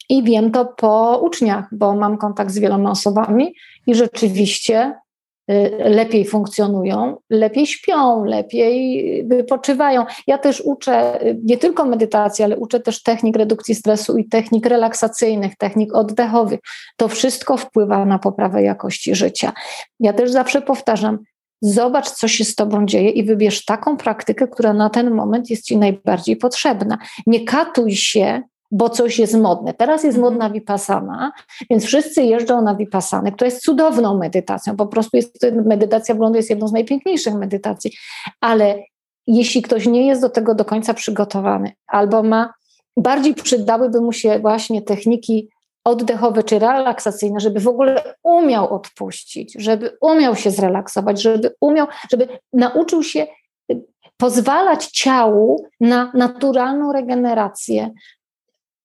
[0.09, 3.55] i wiem to po uczniach, bo mam kontakt z wieloma osobami
[3.87, 4.95] i rzeczywiście
[5.79, 10.05] lepiej funkcjonują, lepiej śpią, lepiej wypoczywają.
[10.27, 14.65] Ja też uczę y, nie tylko medytacji, ale uczę też technik redukcji stresu i technik
[14.65, 16.59] relaksacyjnych, technik oddechowych.
[16.97, 19.51] To wszystko wpływa na poprawę jakości życia.
[19.99, 21.19] Ja też zawsze powtarzam,
[21.61, 25.65] zobacz, co się z tobą dzieje i wybierz taką praktykę, która na ten moment jest
[25.65, 26.97] ci najbardziej potrzebna.
[27.27, 29.73] Nie katuj się bo coś jest modne.
[29.73, 30.33] Teraz jest mhm.
[30.33, 31.31] modna vipassana,
[31.69, 34.75] więc wszyscy jeżdżą na vipassanę, która jest cudowną medytacją.
[34.75, 37.91] Po prostu jest medytacja w Londynie jest jedną z najpiękniejszych medytacji,
[38.41, 38.79] ale
[39.27, 42.53] jeśli ktoś nie jest do tego do końca przygotowany, albo ma,
[42.97, 45.49] bardziej przydałyby mu się właśnie techniki
[45.83, 52.27] oddechowe czy relaksacyjne, żeby w ogóle umiał odpuścić, żeby umiał się zrelaksować, żeby umiał, żeby
[52.53, 53.27] nauczył się
[54.17, 57.91] pozwalać ciału na naturalną regenerację,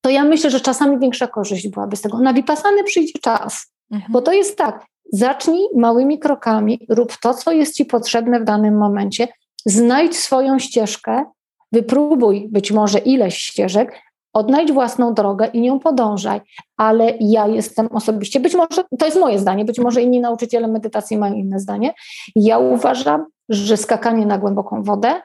[0.03, 2.19] to ja myślę, że czasami większa korzyść byłaby z tego.
[2.19, 4.13] Na Vipassany przyjdzie czas, mhm.
[4.13, 8.79] bo to jest tak, zacznij małymi krokami, rób to, co jest ci potrzebne w danym
[8.79, 9.29] momencie,
[9.67, 11.25] znajdź swoją ścieżkę,
[11.73, 16.41] wypróbuj być może ileś ścieżek, odnajdź własną drogę i nią podążaj.
[16.77, 21.19] Ale ja jestem osobiście, być może to jest moje zdanie, być może inni nauczyciele medytacji
[21.19, 21.95] mają inne zdanie.
[22.37, 25.23] Ja uważam, że skakanie na głęboką wodę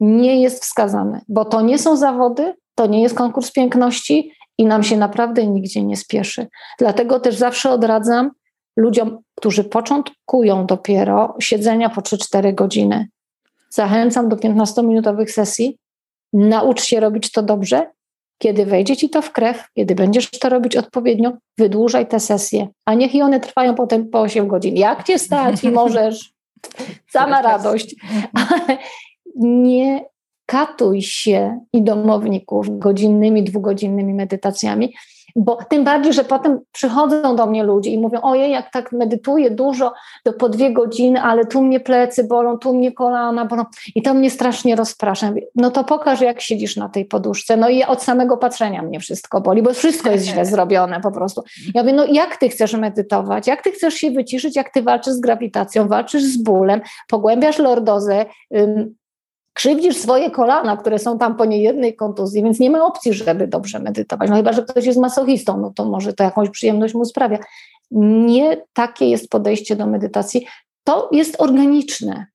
[0.00, 4.82] nie jest wskazane, bo to nie są zawody, to nie jest konkurs piękności i nam
[4.82, 6.46] się naprawdę nigdzie nie spieszy.
[6.78, 8.30] Dlatego też zawsze odradzam
[8.76, 13.08] ludziom, którzy początkują dopiero siedzenia po 3-4 godziny.
[13.70, 15.78] Zachęcam do 15-minutowych sesji.
[16.32, 17.90] Naucz się robić to dobrze.
[18.38, 22.94] Kiedy wejdzie ci to w krew, kiedy będziesz to robić odpowiednio, wydłużaj te sesje, a
[22.94, 24.76] niech i one trwają potem po 8 godzin.
[24.76, 26.32] Jak cię stać i możesz,
[27.12, 27.94] sama radość,
[28.34, 28.78] ale
[29.36, 30.04] nie
[30.46, 34.94] katuj się i domowników godzinnymi, dwugodzinnymi medytacjami,
[35.36, 39.50] bo tym bardziej, że potem przychodzą do mnie ludzie i mówią, ojej, jak tak medytuję
[39.50, 39.92] dużo,
[40.24, 44.14] to po dwie godziny, ale tu mnie plecy bolą, tu mnie kolana bolą i to
[44.14, 45.32] mnie strasznie rozprasza.
[45.54, 47.56] No to pokaż, jak siedzisz na tej poduszce.
[47.56, 51.42] No i od samego patrzenia mnie wszystko boli, bo wszystko jest źle zrobione po prostu.
[51.74, 55.14] Ja mówię, no jak ty chcesz medytować, jak ty chcesz się wyciszyć, jak ty walczysz
[55.14, 58.26] z grawitacją, walczysz z bólem, pogłębiasz lordozę,
[59.54, 63.78] krzywdzisz swoje kolana, które są tam po niejednej kontuzji, więc nie ma opcji, żeby dobrze
[63.78, 64.30] medytować.
[64.30, 67.38] No chyba, że ktoś jest masochistą, no to może to jakąś przyjemność mu sprawia.
[67.90, 70.46] Nie takie jest podejście do medytacji.
[70.84, 72.26] To jest organiczne.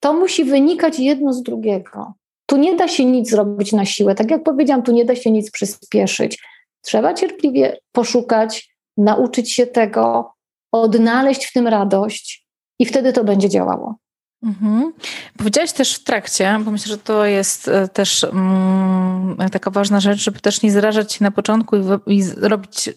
[0.00, 2.12] To musi wynikać jedno z drugiego.
[2.46, 4.14] Tu nie da się nic zrobić na siłę.
[4.14, 6.42] Tak jak powiedziałam, tu nie da się nic przyspieszyć.
[6.82, 10.32] Trzeba cierpliwie poszukać, nauczyć się tego,
[10.72, 12.46] odnaleźć w tym radość
[12.78, 13.96] i wtedy to będzie działało.
[14.42, 14.92] Mhm.
[15.38, 20.20] Powiedziałaś też w trakcie, bo myślę, że to jest e, też mm, taka ważna rzecz,
[20.20, 22.90] żeby też nie zrażać się na początku i, i robić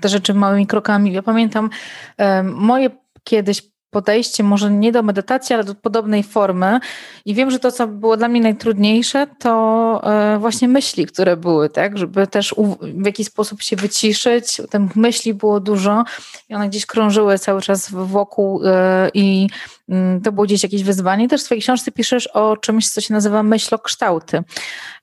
[0.00, 1.12] te rzeczy małymi krokami.
[1.12, 1.70] Ja pamiętam
[2.16, 2.90] e, moje
[3.24, 6.80] kiedyś podejście, może nie do medytacji, ale do podobnej formy.
[7.24, 11.70] I wiem, że to, co było dla mnie najtrudniejsze, to e, właśnie myśli, które były,
[11.70, 14.60] tak, żeby też w jakiś sposób się wyciszyć.
[14.70, 16.04] Tych myśli było dużo
[16.48, 19.48] i one gdzieś krążyły cały czas wokół e, i
[19.88, 21.28] mm, to było gdzieś jakieś wyzwanie.
[21.28, 24.42] Też w swojej książce piszesz o czymś, co się nazywa myślokształty.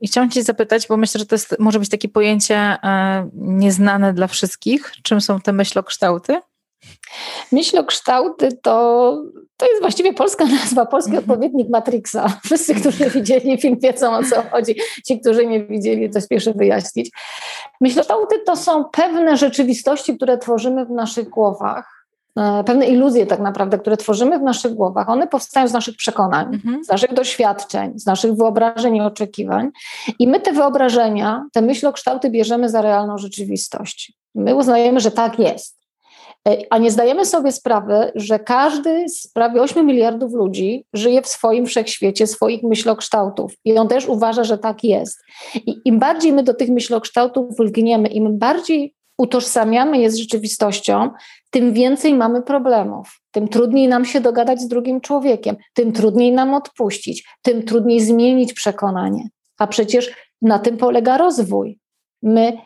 [0.01, 4.13] I chciałam cię zapytać, bo myślę, że to jest, może być takie pojęcie e, nieznane
[4.13, 4.91] dla wszystkich.
[5.03, 6.41] Czym są te myślokształty?
[7.51, 9.17] Myślokształty to,
[9.57, 11.23] to jest właściwie polska nazwa, polski mhm.
[11.23, 12.27] odpowiednik Matrixa.
[12.45, 14.75] Wszyscy, którzy widzieli film, wiedzą o co chodzi.
[15.05, 17.11] Ci, którzy nie widzieli, to spieszę wyjaśnić.
[17.81, 21.97] Myślokształty to są pewne rzeczywistości, które tworzymy w naszych głowach.
[22.37, 26.55] E, pewne iluzje, tak naprawdę, które tworzymy w naszych głowach, one powstają z naszych przekonań,
[26.55, 26.83] mhm.
[26.83, 29.71] z naszych doświadczeń, z naszych wyobrażeń i oczekiwań.
[30.19, 34.13] I my te wyobrażenia, te myślokształty bierzemy za realną rzeczywistość.
[34.35, 35.76] My uznajemy, że tak jest.
[36.47, 41.27] E, a nie zdajemy sobie sprawy, że każdy z prawie 8 miliardów ludzi żyje w
[41.27, 43.53] swoim wszechświecie, swoich myślokształtów.
[43.65, 45.19] I on też uważa, że tak jest.
[45.55, 51.09] I im bardziej my do tych myślokształtów lgniemy, im bardziej utożsamiamy je z rzeczywistością,
[51.49, 53.21] tym więcej mamy problemów.
[53.31, 58.53] Tym trudniej nam się dogadać z drugim człowiekiem, tym trudniej nam odpuścić, tym trudniej zmienić
[58.53, 59.27] przekonanie.
[59.59, 61.79] A przecież na tym polega rozwój.
[62.23, 62.57] My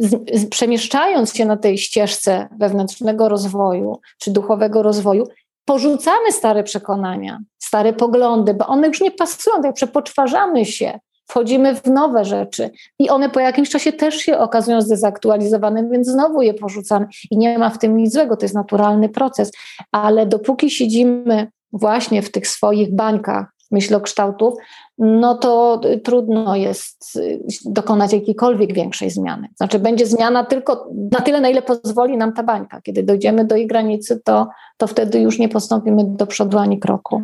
[0.00, 5.26] z, z, przemieszczając się na tej ścieżce wewnętrznego rozwoju czy duchowego rozwoju,
[5.64, 11.86] porzucamy stare przekonania, stare poglądy, bo one już nie pasują, tak przepoczwarzamy się, wchodzimy w
[11.86, 17.06] nowe rzeczy i one po jakimś czasie też się okazują zdezaktualizowane, więc znowu je porzucamy
[17.30, 19.52] i nie ma w tym nic złego, to jest naturalny proces,
[19.92, 24.54] ale dopóki siedzimy właśnie w tych swoich bańkach myślokształtów,
[24.98, 29.48] no to trudno jest y, dokonać jakiejkolwiek większej zmiany.
[29.56, 32.80] Znaczy będzie zmiana tylko na tyle, na ile pozwoli nam ta bańka.
[32.80, 37.22] Kiedy dojdziemy do jej granicy, to, to wtedy już nie postąpimy do przodu ani kroku.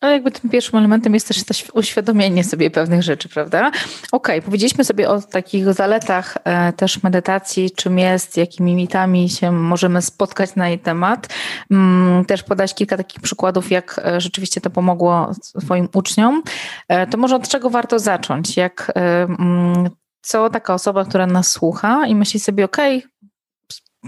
[0.00, 3.68] Ale jakby tym pierwszym elementem jest też uświadomienie sobie pewnych rzeczy, prawda?
[3.68, 3.78] Okej,
[4.12, 10.02] okay, powiedzieliśmy sobie o takich zaletach e, też medytacji, czym jest, jakimi mitami się możemy
[10.02, 11.28] spotkać na jej temat.
[11.70, 16.42] Mm, też podać kilka takich przykładów, jak e, rzeczywiście to pomogło swoim uczniom.
[16.88, 18.56] E, to może od czego warto zacząć?
[18.56, 19.90] Jak mm,
[20.26, 23.10] co taka osoba, która nas słucha i myśli sobie, okej, okay,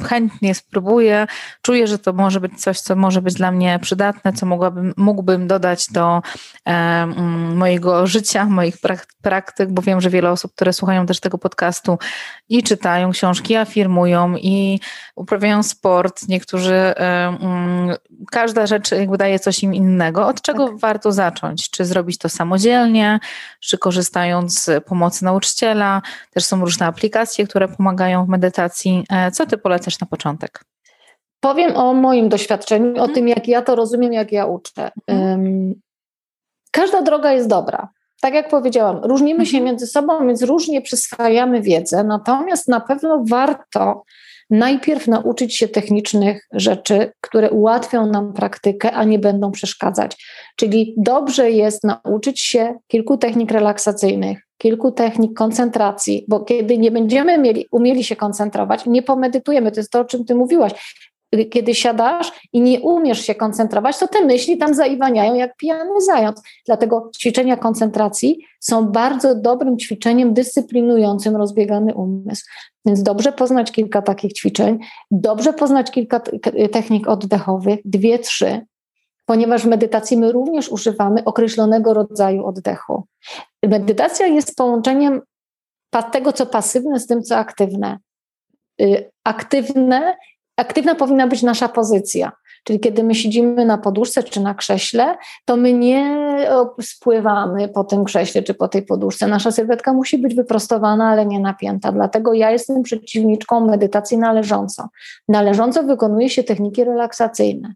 [0.05, 1.27] chętnie spróbuję,
[1.63, 5.49] czuję, że to może być coś, co może być dla mnie przydatne, co mogłabym, mógłbym
[5.49, 6.23] dodać do
[6.67, 7.07] e,
[7.55, 8.77] mojego życia, moich
[9.23, 11.99] praktyk, bo wiem, że wiele osób, które słuchają też tego podcastu
[12.49, 14.81] i czytają książki, afirmują i
[15.15, 17.39] uprawiają sport, niektórzy, e,
[18.31, 20.27] każda rzecz jakby daje coś im innego.
[20.27, 20.79] Od czego tak.
[20.79, 21.71] warto zacząć?
[21.71, 23.21] Czy zrobić to samodzielnie,
[23.61, 26.03] czy korzystając z pomocy nauczyciela?
[26.35, 29.05] Też są różne aplikacje, które pomagają w medytacji.
[29.11, 30.65] E, co ty polecasz na początek?
[31.41, 33.15] Powiem o moim doświadczeniu, o mhm.
[33.15, 34.91] tym, jak ja to rozumiem, jak ja uczę.
[35.09, 35.75] Um,
[36.71, 37.89] każda droga jest dobra.
[38.21, 39.65] Tak jak powiedziałam, różnimy się mhm.
[39.65, 44.05] między sobą, więc różnie przyswajamy wiedzę, natomiast na pewno warto
[44.51, 50.25] najpierw nauczyć się technicznych rzeczy, które ułatwią nam praktykę, a nie będą przeszkadzać.
[50.57, 57.39] Czyli dobrze jest nauczyć się kilku technik relaksacyjnych, kilku technik koncentracji, bo kiedy nie będziemy
[57.39, 59.73] mieli, umieli się koncentrować, nie pomedytujemy.
[59.73, 60.73] To jest to, o czym ty mówiłaś
[61.51, 66.43] kiedy siadasz i nie umiesz się koncentrować, to te myśli tam zaiwaniają jak pijany zając.
[66.67, 72.45] Dlatego ćwiczenia koncentracji są bardzo dobrym ćwiczeniem dyscyplinującym rozbiegany umysł.
[72.87, 74.79] Więc dobrze poznać kilka takich ćwiczeń,
[75.11, 76.21] dobrze poznać kilka
[76.73, 78.61] technik oddechowych, dwie, trzy,
[79.27, 83.05] ponieważ w medytacji my również używamy określonego rodzaju oddechu.
[83.63, 85.21] Medytacja jest połączeniem
[86.13, 87.99] tego, co pasywne, z tym, co aktywne.
[88.81, 90.17] Y, aktywne
[90.59, 92.33] aktywna powinna być nasza pozycja.
[92.65, 96.17] Czyli kiedy my siedzimy na poduszce czy na krześle, to my nie
[96.81, 99.27] spływamy po tym krześle czy po tej poduszce.
[99.27, 101.93] Nasza sylwetka musi być wyprostowana, ale nie napięta.
[101.93, 104.89] Dlatego ja jestem przeciwniczką medytacji należąco.
[105.29, 107.75] Należąco wykonuje się techniki relaksacyjne,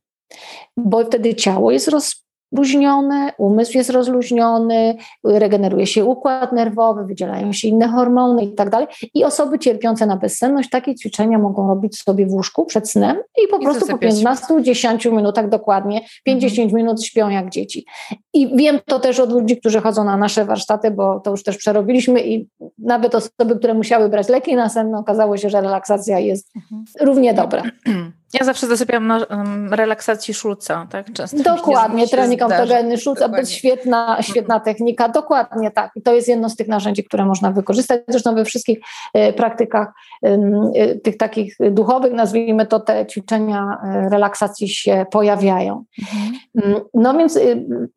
[0.76, 2.21] bo wtedy ciało jest roz,
[2.53, 8.86] luźnione, umysł jest rozluźniony, regeneruje się układ nerwowy, wydzielają się inne hormony i tak dalej.
[9.14, 13.48] I osoby cierpiące na bezsenność takie ćwiczenia mogą robić sobie w łóżku przed snem i
[13.48, 16.76] po I prostu po 15-10 minutach dokładnie, 50 mhm.
[16.76, 17.86] minut śpią jak dzieci.
[18.34, 21.57] I wiem to też od ludzi, którzy chodzą na nasze warsztaty, bo to już też
[21.57, 22.48] przerobiliśmy i
[22.78, 26.84] nawet osoby, które musiały brać leki nasenne, okazało się, że relaksacja jest mhm.
[27.00, 27.62] równie dobra.
[28.34, 31.12] Ja zawsze zasypiam na um, relaksacji szulca, tak?
[31.12, 35.90] Często Dokładnie, trening autogenny szulca, to jest świetna, świetna technika, dokładnie tak.
[35.96, 38.00] I to jest jedno z tych narzędzi, które można wykorzystać.
[38.08, 38.78] Zresztą we wszystkich
[39.14, 39.88] e, praktykach
[40.22, 45.84] e, tych takich duchowych, nazwijmy to, te ćwiczenia e, relaksacji się pojawiają.
[46.02, 46.32] Mhm.
[46.64, 47.38] Mm, no więc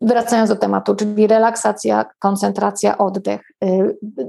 [0.01, 3.41] wracając do tematu, czyli relaksacja, koncentracja, oddech.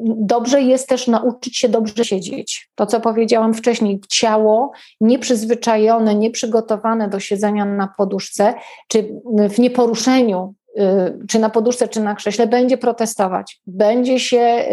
[0.05, 2.71] Dobrze jest też nauczyć się dobrze siedzieć.
[2.75, 8.55] To, co powiedziałam wcześniej, ciało nieprzyzwyczajone nieprzygotowane do siedzenia na poduszce,
[8.89, 9.09] czy
[9.51, 10.83] w nieporuszeniu, y,
[11.29, 14.65] czy na poduszce, czy na krześle, będzie protestować, będzie się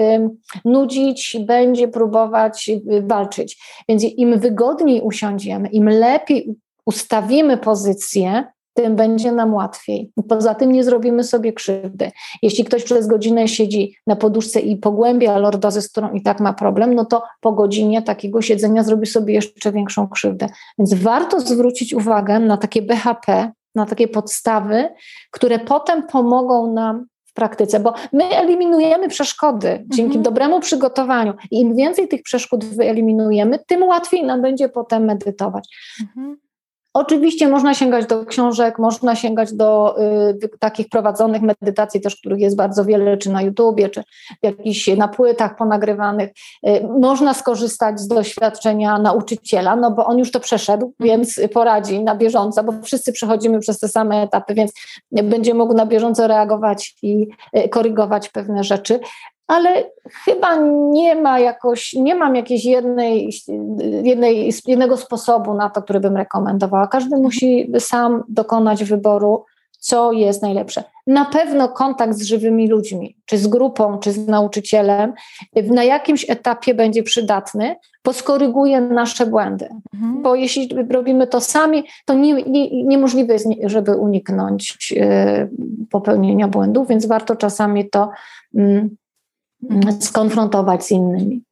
[0.65, 3.57] nudzić, będzie próbować y, walczyć.
[3.89, 6.55] Więc im wygodniej usiądziemy, im lepiej
[6.85, 10.11] ustawimy pozycję, tym będzie nam łatwiej.
[10.29, 12.11] Poza tym nie zrobimy sobie krzywdy.
[12.41, 16.53] Jeśli ktoś przez godzinę siedzi na poduszce i pogłębia lordozę, z którą i tak ma
[16.53, 20.47] problem, no to po godzinie takiego siedzenia zrobi sobie jeszcze większą krzywdę.
[20.79, 24.89] Więc warto zwrócić uwagę na takie BHP, na takie podstawy,
[25.31, 30.23] które potem pomogą nam w praktyce, bo my eliminujemy przeszkody dzięki mhm.
[30.23, 35.67] dobremu przygotowaniu i im więcej tych przeszkód wyeliminujemy, tym łatwiej nam będzie potem medytować.
[36.01, 36.37] Mhm.
[36.93, 42.55] Oczywiście można sięgać do książek, można sięgać do y, takich prowadzonych medytacji, też których jest
[42.55, 44.03] bardzo wiele, czy na YouTubie, czy
[44.43, 46.29] jakichś na płytach ponagrywanych.
[46.67, 50.95] Y, można skorzystać z doświadczenia nauczyciela, no bo on już to przeszedł, mhm.
[51.09, 54.71] więc poradzi na bieżąco, bo wszyscy przechodzimy przez te same etapy, więc
[55.11, 57.27] będzie mógł na bieżąco reagować i
[57.57, 58.99] y, korygować pewne rzeczy
[59.47, 59.91] ale
[60.25, 60.55] chyba
[60.91, 63.29] nie ma jakoś, nie mam jakiejś jednej,
[64.03, 66.87] jednej, jednego sposobu na to, który bym rekomendowała.
[66.87, 67.23] Każdy mhm.
[67.23, 69.45] musi sam dokonać wyboru,
[69.83, 70.83] co jest najlepsze.
[71.07, 75.13] Na pewno kontakt z żywymi ludźmi, czy z grupą, czy z nauczycielem,
[75.55, 77.75] na jakimś etapie będzie przydatny,
[78.05, 79.69] bo skoryguje nasze błędy.
[79.93, 80.21] Mhm.
[80.21, 85.49] Bo jeśli robimy to sami, to nie, nie, niemożliwe jest, żeby uniknąć y,
[85.89, 88.09] popełnienia błędów, więc warto czasami to.
[88.57, 88.89] Y,
[89.99, 91.43] skonfrontować z innymi.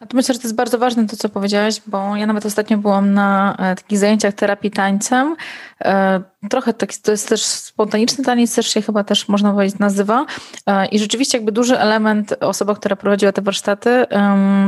[0.00, 2.78] A to myślę, że to jest bardzo ważne to, co powiedziałaś, bo ja nawet ostatnio
[2.78, 5.36] byłam na e, takich zajęciach terapii tańcem.
[5.84, 10.26] E, trochę tak, to jest też spontaniczny taniec, też się chyba też można powiedzieć nazywa.
[10.66, 14.06] E, I rzeczywiście jakby duży element osoba, która prowadziła te warsztaty,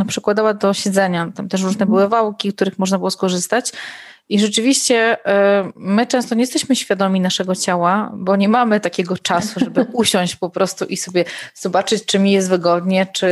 [0.09, 1.33] przykładała do siedzenia.
[1.35, 3.73] Tam też różne były wałki, których można było skorzystać.
[4.29, 9.61] I rzeczywiście y, my często nie jesteśmy świadomi naszego ciała, bo nie mamy takiego czasu,
[9.61, 13.27] żeby usiąść po prostu i sobie zobaczyć, czy mi jest wygodnie, czy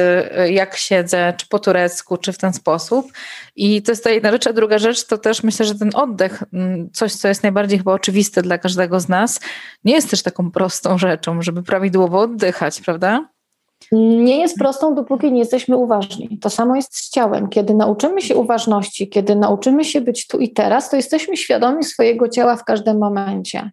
[0.46, 3.12] y, jak siedzę, czy po turecku, czy w ten sposób.
[3.56, 4.46] I to jest ta jedna rzecz.
[4.46, 7.92] A druga rzecz to też myślę, że ten oddech, mm, coś, co jest najbardziej chyba
[7.92, 9.40] oczywiste dla każdego z nas,
[9.84, 13.28] nie jest też taką prostą rzeczą, żeby prawidłowo oddychać, prawda?
[13.92, 16.38] Nie jest prostą, dopóki nie jesteśmy uważni.
[16.40, 17.48] To samo jest z ciałem.
[17.48, 22.28] Kiedy nauczymy się uważności, kiedy nauczymy się być tu i teraz, to jesteśmy świadomi swojego
[22.28, 23.70] ciała w każdym momencie.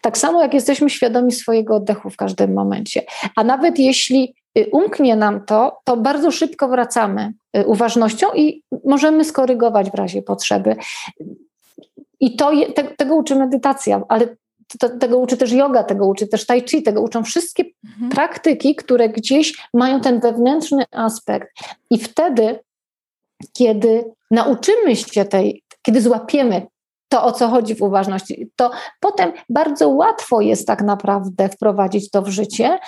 [0.00, 3.02] Tak samo jak jesteśmy świadomi swojego oddechu w każdym momencie.
[3.36, 9.24] A nawet jeśli y, umknie nam to, to bardzo szybko wracamy y, uważnością i możemy
[9.24, 10.76] skorygować w razie potrzeby.
[12.20, 14.36] I to, te, tego uczy medytacja, ale
[14.78, 18.10] to, tego uczy też yoga, tego uczy też tai chi, tego uczą wszystkie mhm.
[18.10, 21.48] praktyki, które gdzieś mają ten wewnętrzny aspekt.
[21.90, 22.60] I wtedy,
[23.52, 26.66] kiedy nauczymy się tej, kiedy złapiemy
[27.08, 32.22] to, o co chodzi w uważności, to potem bardzo łatwo jest tak naprawdę wprowadzić to
[32.22, 32.78] w życie.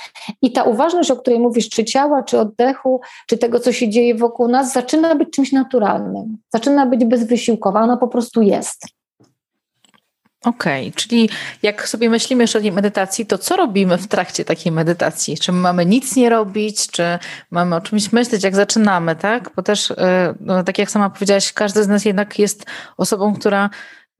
[0.42, 4.14] I ta uważność, o której mówisz, czy ciała, czy oddechu, czy tego, co się dzieje
[4.14, 8.97] wokół nas, zaczyna być czymś naturalnym, zaczyna być bezwysiłkowa, ona po prostu jest.
[10.44, 11.30] Okej, okay, czyli
[11.62, 15.38] jak sobie myślimy o tej medytacji, to co robimy w trakcie takiej medytacji?
[15.38, 17.18] Czy mamy nic nie robić, czy
[17.50, 19.50] mamy o czymś myśleć, jak zaczynamy, tak?
[19.56, 22.66] Bo też, e, no, tak jak sama powiedziałaś, każdy z nas jednak jest
[22.96, 23.70] osobą, która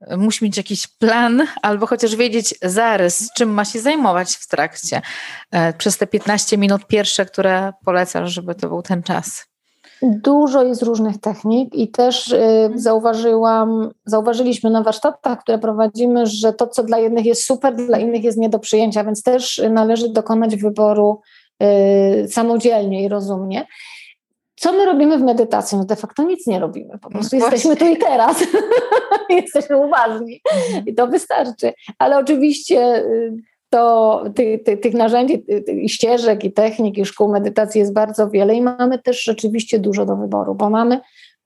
[0.01, 5.01] e, musi mieć jakiś plan, albo chociaż wiedzieć zarys, czym ma się zajmować w trakcie.
[5.51, 9.49] E, przez te 15 minut pierwsze, które polecasz, żeby to był ten czas.
[10.01, 12.79] Dużo jest różnych technik i też y, mhm.
[12.79, 18.23] zauważyłam, zauważyliśmy na warsztatach, które prowadzimy, że to, co dla jednych jest super, dla innych
[18.23, 21.21] jest nie do przyjęcia, więc też należy dokonać wyboru
[21.63, 23.67] y, samodzielnie i rozumnie.
[24.55, 25.77] Co my robimy w medytacji?
[25.77, 28.43] No de facto nic nie robimy, po prostu no jesteśmy tu i teraz.
[29.29, 30.85] jesteśmy uważni mhm.
[30.85, 31.73] i to wystarczy.
[31.97, 33.33] Ale oczywiście y,
[33.69, 35.45] to ty, ty, tych narzędzi,
[35.83, 40.05] i ścieżek i technik i szkół medytacji jest bardzo wiele i mamy też rzeczywiście dużo
[40.05, 40.99] do wyboru, bo mamy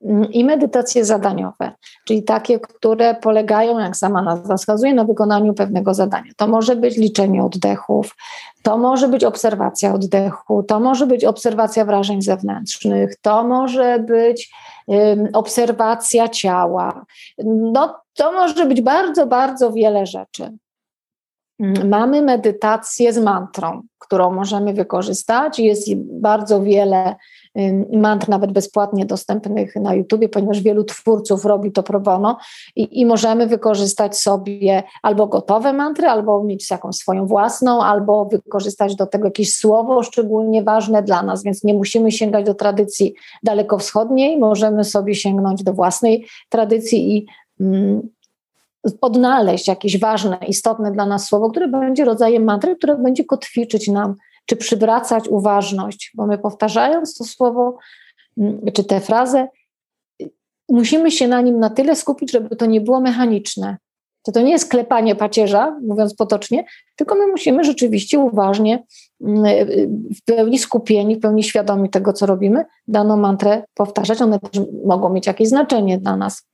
[0.04, 1.72] mm, i medytacje zadaniowe,
[2.06, 6.30] czyli takie, które polegają, jak sama nazwa wskazuje, na wykonaniu pewnego zadania.
[6.36, 8.16] To może być liczenie oddechów,
[8.62, 14.54] to może być obserwacja oddechu, to może być obserwacja wrażeń zewnętrznych, to może być
[14.86, 17.04] um, obserwacja ciała.
[17.44, 20.52] No, to może być bardzo, bardzo wiele rzeczy.
[21.84, 25.58] Mamy medytację z mantrą, którą możemy wykorzystać.
[25.58, 27.16] Jest bardzo wiele
[27.92, 32.38] mantr, nawet bezpłatnie dostępnych na YouTubie, ponieważ wielu twórców robi to pro bono
[32.76, 38.96] i, i możemy wykorzystać sobie albo gotowe mantry, albo mieć jakąś swoją własną, albo wykorzystać
[38.96, 44.38] do tego jakieś słowo szczególnie ważne dla nas, więc nie musimy sięgać do tradycji dalekowschodniej,
[44.38, 47.26] możemy sobie sięgnąć do własnej tradycji i
[49.00, 54.14] odnaleźć jakieś ważne, istotne dla nas słowo, które będzie rodzajem mantry, które będzie kotwiczyć nam,
[54.46, 57.78] czy przywracać uważność, bo my powtarzając to słowo,
[58.38, 59.48] mm, czy tę frazę,
[60.68, 63.76] musimy się na nim na tyle skupić, żeby to nie było mechaniczne.
[64.22, 66.64] To to nie jest klepanie pacierza, mówiąc potocznie,
[66.96, 68.84] tylko my musimy rzeczywiście uważnie,
[69.20, 69.44] mm,
[70.16, 74.22] w pełni skupieni, w pełni świadomi tego, co robimy, daną mantrę powtarzać.
[74.22, 76.53] One też mogą mieć jakieś znaczenie dla nas.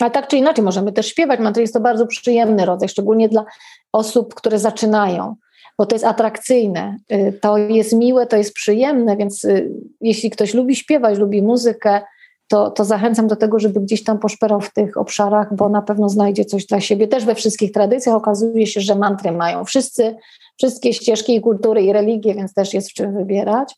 [0.00, 1.40] Ale tak czy inaczej możemy też śpiewać.
[1.40, 3.44] Mantra jest to bardzo przyjemny rodzaj, szczególnie dla
[3.92, 5.36] osób, które zaczynają,
[5.78, 9.70] bo to jest atrakcyjne, y, to jest miłe, to jest przyjemne, więc y,
[10.00, 12.00] jeśli ktoś lubi śpiewać, lubi muzykę,
[12.48, 16.08] to, to zachęcam do tego, żeby gdzieś tam poszperał w tych obszarach, bo na pewno
[16.08, 17.08] znajdzie coś dla siebie.
[17.08, 20.16] Też we wszystkich tradycjach okazuje się, że mantry mają wszyscy,
[20.58, 23.76] wszystkie ścieżki i kultury i religie, więc też jest w czym wybierać.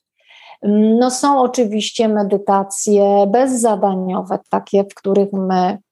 [0.98, 5.91] No są oczywiście medytacje bezzadaniowe, takie, w których my Mm,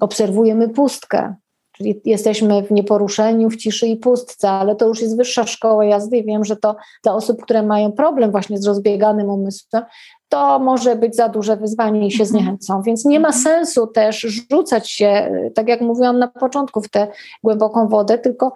[0.00, 1.34] obserwujemy pustkę,
[1.72, 6.16] czyli jesteśmy w nieporuszeniu, w ciszy i pustce, ale to już jest wyższa szkoła jazdy
[6.16, 9.84] i wiem, że to dla osób, które mają problem właśnie z rozbieganym umysłem,
[10.28, 12.28] to może być za duże wyzwanie i się mhm.
[12.28, 12.82] zniechęcą.
[12.82, 13.44] Więc nie ma mhm.
[13.44, 17.08] sensu też rzucać się, tak jak mówiłam na początku, w tę
[17.44, 18.52] głęboką wodę, tylko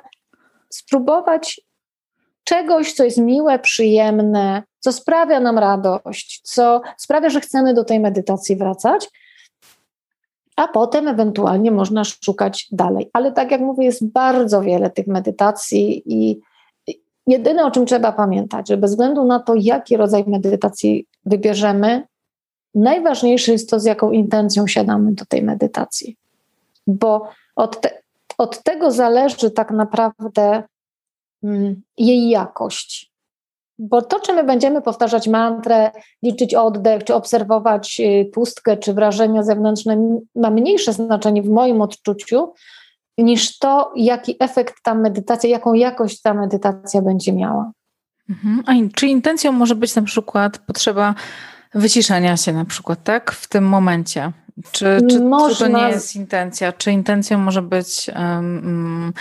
[0.70, 1.60] spróbować
[2.44, 8.00] czegoś, co jest miłe, przyjemne, co sprawia nam radość, co sprawia, że chcemy do tej
[8.00, 9.10] medytacji wracać
[10.56, 13.10] a potem ewentualnie można szukać dalej.
[13.12, 16.40] Ale tak jak mówię, jest bardzo wiele tych medytacji i
[17.26, 22.06] jedyne, o czym trzeba pamiętać, że bez względu na to, jaki rodzaj medytacji wybierzemy,
[22.74, 26.16] najważniejsze jest to, z jaką intencją siadamy do tej medytacji.
[26.86, 28.02] Bo od, te,
[28.38, 30.62] od tego zależy tak naprawdę
[31.42, 33.13] mm, jej jakość.
[33.78, 35.90] Bo to, czy my będziemy powtarzać mantrę,
[36.22, 42.52] liczyć oddech, czy obserwować y, pustkę, czy wrażenia zewnętrzne, ma mniejsze znaczenie w moim odczuciu,
[43.18, 47.72] niż to, jaki efekt ta medytacja, jaką jakość ta medytacja będzie miała.
[48.30, 48.62] Mhm.
[48.66, 51.14] A czy intencją może być na przykład potrzeba
[51.74, 53.32] wyciszenia się na przykład, tak?
[53.32, 54.32] W tym momencie.
[54.72, 55.66] Czy, czy, Można...
[55.66, 56.72] czy to nie jest intencja?
[56.72, 59.12] Czy intencją może być um,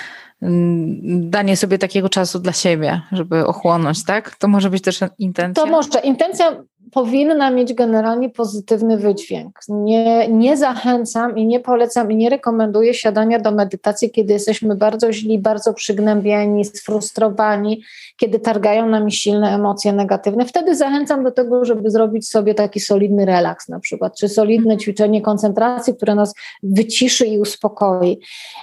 [1.05, 4.35] danie sobie takiego czasu dla siebie, żeby ochłonąć, tak?
[4.35, 5.63] To może być też intencja?
[5.63, 5.99] To może.
[6.03, 6.63] Intencja
[6.93, 9.59] powinna mieć generalnie pozytywny wydźwięk.
[9.69, 15.13] Nie, nie zachęcam i nie polecam i nie rekomenduję siadania do medytacji, kiedy jesteśmy bardzo
[15.13, 17.83] źli, bardzo przygnębieni, sfrustrowani,
[18.17, 20.45] kiedy targają nami silne emocje negatywne.
[20.45, 25.21] Wtedy zachęcam do tego, żeby zrobić sobie taki solidny relaks na przykład, czy solidne ćwiczenie
[25.21, 26.33] koncentracji, które nas
[26.63, 28.19] wyciszy i uspokoi.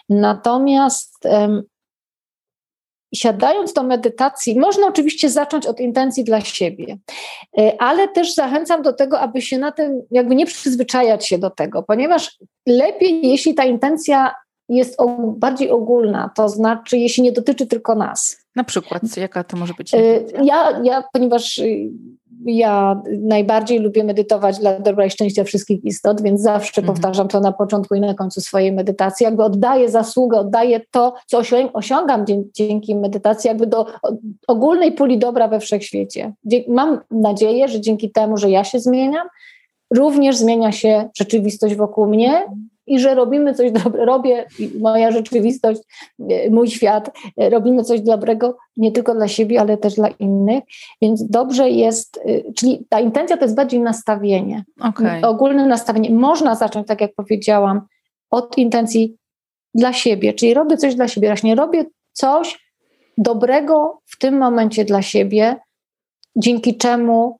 [0.08, 1.28] Natomiast
[3.14, 6.98] siadając do medytacji, można oczywiście zacząć od intencji dla siebie,
[7.58, 11.50] e, ale też zachęcam do tego, aby się na tym, jakby nie przyzwyczajać się do
[11.50, 14.34] tego, ponieważ lepiej, jeśli ta intencja
[14.68, 14.96] jest
[15.36, 18.36] bardziej ogólna, to znaczy, jeśli nie dotyczy tylko nas.
[18.56, 19.94] Na przykład, jaka to może być?
[19.94, 19.98] E,
[20.42, 21.60] ja, ja ponieważ
[22.44, 26.94] ja najbardziej lubię medytować dla dobra i szczęścia wszystkich istot, więc zawsze mhm.
[26.94, 29.24] powtarzam to na początku i na końcu swojej medytacji.
[29.24, 32.24] Jakby oddaję zasługę, oddaję to, co osiągam
[32.54, 33.86] dzięki medytacji, jakby do
[34.46, 36.32] ogólnej puli dobra we wszechświecie.
[36.68, 39.28] Mam nadzieję, że dzięki temu, że ja się zmieniam,
[39.94, 42.46] również zmienia się rzeczywistość wokół mnie
[42.90, 44.46] i że robimy coś dobrego, robię,
[44.80, 45.80] moja rzeczywistość,
[46.30, 50.64] e, mój świat, e, robimy coś dobrego nie tylko dla siebie, ale też dla innych,
[51.02, 55.22] więc dobrze jest, e, czyli ta intencja to jest bardziej nastawienie, okay.
[55.22, 56.10] ogólne nastawienie.
[56.10, 57.80] Można zacząć, tak jak powiedziałam,
[58.30, 59.16] od intencji
[59.74, 62.70] dla siebie, czyli robię coś dla siebie, właśnie robię coś
[63.18, 65.56] dobrego w tym momencie dla siebie,
[66.36, 67.38] dzięki czemu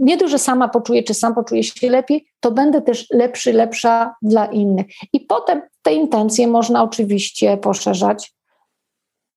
[0.00, 4.14] nie to, że sama poczuję, czy sam poczuję się lepiej, to będę też lepszy, lepsza
[4.22, 4.86] dla innych.
[5.12, 8.32] I potem te intencje można oczywiście poszerzać.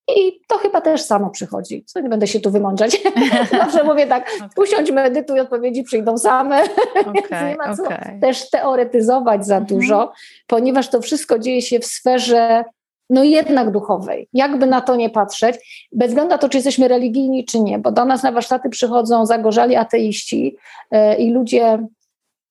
[0.07, 1.83] I to chyba też samo przychodzi.
[1.85, 3.01] Co nie będę się tu wymądrzać.
[3.51, 4.49] Zawsze mówię tak, okay.
[4.57, 6.63] usiądź, medytuj, odpowiedzi przyjdą same.
[6.95, 8.19] Okay, nie ma co okay.
[8.21, 9.79] też teoretyzować za mhm.
[9.79, 10.11] dużo,
[10.47, 12.63] ponieważ to wszystko dzieje się w sferze
[13.09, 17.45] no jednak duchowej, jakby na to nie patrzeć, bez względu na to, czy jesteśmy religijni,
[17.45, 20.57] czy nie, bo do nas na warsztaty przychodzą zagorzali ateiści
[20.91, 21.87] yy, i ludzie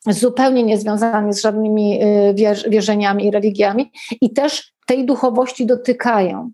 [0.07, 2.01] zupełnie niezwiązani z żadnymi
[2.35, 3.91] wierz, wierzeniami i religiami
[4.21, 6.51] i też tej duchowości dotykają.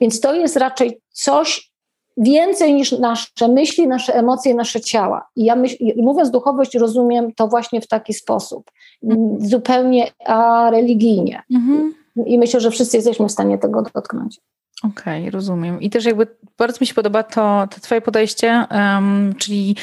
[0.00, 1.70] Więc to jest raczej coś
[2.16, 5.28] więcej niż nasze myśli, nasze emocje, nasze ciała.
[5.36, 8.70] I ja myśl, mówiąc duchowość, rozumiem to właśnie w taki sposób,
[9.02, 9.36] mm.
[9.40, 11.42] zupełnie a religijnie.
[11.54, 11.94] Mhm.
[12.26, 14.40] I myślę, że wszyscy jesteśmy w stanie tego dotknąć.
[14.82, 15.80] Okej, okay, rozumiem.
[15.80, 16.26] I też jakby
[16.58, 19.76] bardzo mi się podoba to, to Twoje podejście, um, czyli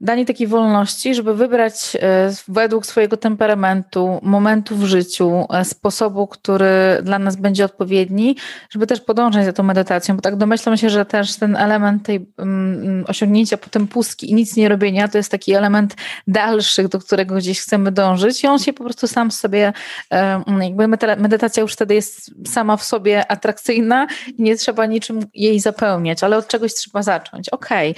[0.00, 6.68] danie takiej wolności, żeby wybrać e, według swojego temperamentu, momentu w życiu, e, sposobu, który
[7.02, 8.36] dla nas będzie odpowiedni,
[8.70, 12.26] żeby też podążać za tą medytacją, bo tak domyślam się, że też ten element tej
[12.38, 15.94] um, osiągnięcia potem pustki i nic nie robienia, to jest taki element
[16.26, 19.72] dalszy, do którego gdzieś chcemy dążyć i on się po prostu sam sobie,
[20.10, 24.06] um, jakby medytacja już wtedy jest sama w sobie atrakcyjna
[24.38, 27.48] i nie trzeba niczym jej zapełniać, ale od czegoś trzeba zacząć.
[27.48, 27.94] Okej.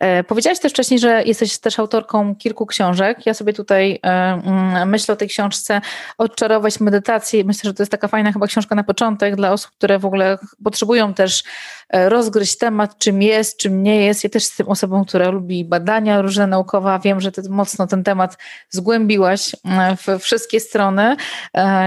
[0.00, 0.24] Okay.
[0.24, 3.26] Powiedziałaś też wcześniej, że jest jesteś też autorką kilku książek.
[3.26, 5.80] Ja sobie tutaj e, mm, myślę o tej książce
[6.18, 7.44] Odczarować medytację.
[7.44, 10.38] Myślę, że to jest taka fajna chyba książka na początek dla osób, które w ogóle
[10.64, 11.44] potrzebują też
[11.92, 14.24] rozgryźć temat, czym jest, czym nie jest.
[14.24, 17.00] Ja też jestem osobą, która lubi badania różne naukowe.
[17.04, 18.38] Wiem, że ty mocno ten temat
[18.70, 21.16] zgłębiłaś e, w wszystkie strony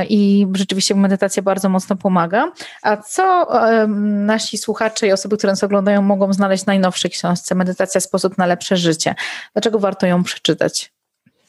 [0.09, 2.51] i rzeczywiście medytacja bardzo mocno pomaga.
[2.81, 3.47] A co
[3.87, 8.45] nasi słuchacze i osoby, które nas oglądają, mogą znaleźć w najnowszej książce Medytacja sposób na
[8.45, 9.15] lepsze życie?
[9.53, 10.93] Dlaczego warto ją przeczytać?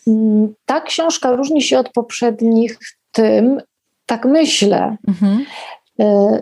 [0.07, 2.79] Mm, ta książka różni się od poprzednich
[3.13, 3.61] tym,
[4.07, 4.97] tak myślę.
[5.09, 5.45] Mhm.
[6.01, 6.41] E,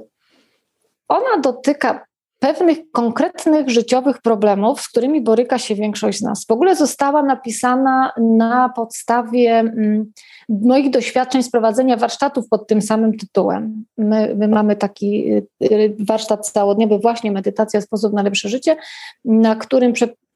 [1.09, 2.07] ona dotyka
[2.39, 6.45] pewnych konkretnych życiowych problemów, z którymi boryka się większość z nas.
[6.47, 10.13] W ogóle została napisana na podstawie mm,
[10.49, 13.85] moich doświadczeń z prowadzenia warsztatów pod tym samym tytułem.
[13.99, 18.77] My, my mamy taki y, y, warsztat całodniowy, właśnie medytacja, sposób na lepsze życie,
[19.25, 19.93] na którym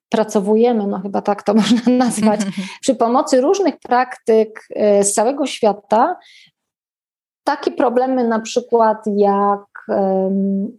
[0.09, 2.41] pracowujemy, no chyba tak to można nazwać,
[2.81, 6.17] przy pomocy różnych praktyk e, z całego świata,
[7.45, 9.61] takie problemy na przykład jak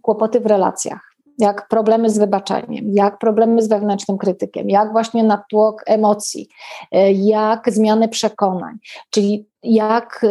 [0.02, 5.82] kłopoty w relacjach, jak problemy z wybaczeniem, jak problemy z wewnętrznym krytykiem, jak właśnie natłok
[5.86, 6.48] emocji,
[6.92, 8.78] e, jak zmiany przekonań,
[9.10, 10.26] czyli jak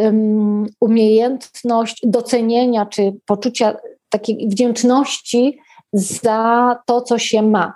[0.80, 3.76] umiejętność docenienia czy poczucia
[4.08, 5.58] takiej wdzięczności
[5.92, 7.74] za to, co się ma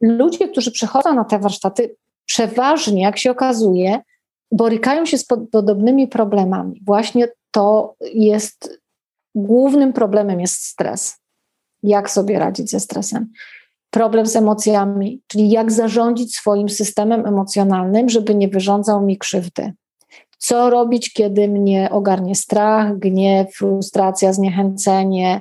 [0.00, 1.96] ludzie, którzy przychodzą na te warsztaty,
[2.26, 4.00] przeważnie, jak się okazuje,
[4.52, 6.80] borykają się z podobnymi problemami.
[6.86, 8.80] Właśnie to jest
[9.36, 11.16] głównym problemem jest stres.
[11.82, 13.32] Jak sobie radzić ze stresem?
[13.90, 19.72] Problem z emocjami, czyli jak zarządzić swoim systemem emocjonalnym, żeby nie wyrządzał mi krzywdy.
[20.38, 25.40] Co robić, kiedy mnie ogarnie strach, gniew, frustracja, zniechęcenie,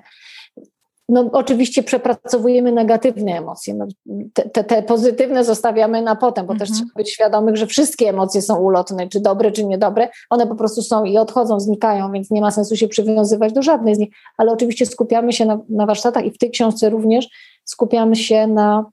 [1.10, 3.74] no, oczywiście przepracowujemy negatywne emocje.
[3.74, 3.88] No,
[4.34, 6.60] te, te, pozytywne zostawiamy na potem, bo mhm.
[6.60, 10.10] też trzeba być świadomych, że wszystkie emocje są ulotne, czy dobre, czy niedobre.
[10.30, 13.96] One po prostu są i odchodzą, znikają, więc nie ma sensu się przywiązywać do żadnej
[13.96, 14.10] z nich.
[14.38, 17.30] Ale oczywiście skupiamy się na, na warsztatach i w tej książce również
[17.66, 18.86] skupiamy się na,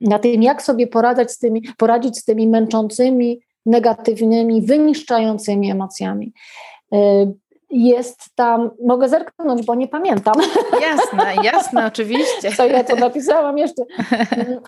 [0.00, 6.32] na tym, jak sobie poradzić z tymi, poradzić z tymi męczącymi, negatywnymi, wyniszczającymi emocjami.
[7.72, 10.34] Y, jest tam, mogę zerknąć, bo nie pamiętam.
[10.90, 12.52] Jasne, jasne, oczywiście.
[12.56, 13.82] Co ja to napisałam jeszcze?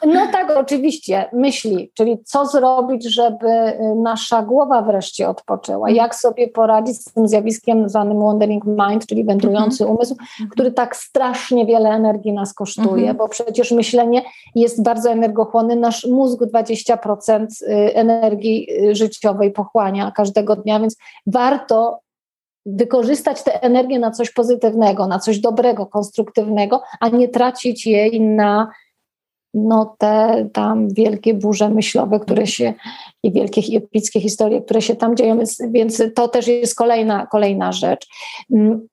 [0.06, 5.96] No tak, oczywiście, myśli, czyli co zrobić, żeby nasza głowa wreszcie odpoczęła, mhm.
[5.96, 9.96] jak sobie poradzić z tym zjawiskiem zwanym wandering mind, czyli wędrujący mhm.
[9.96, 10.16] umysł,
[10.50, 13.16] który tak strasznie wiele energii nas kosztuje, mhm.
[13.16, 14.22] bo przecież myślenie
[14.54, 20.96] jest bardzo energochłonne, nasz mózg 20% y, energii y, życiowej pochłania każdego dnia, więc
[21.26, 22.00] warto
[22.66, 28.70] wykorzystać tę energię na coś pozytywnego, na coś dobrego, konstruktywnego, a nie tracić jej na
[29.54, 32.74] no, te tam wielkie burze myślowe, które się
[33.22, 37.26] i wielkie i epickie historie, które się tam dzieją, więc, więc to też jest kolejna,
[37.26, 38.08] kolejna rzecz.
[38.54, 38.88] Mm,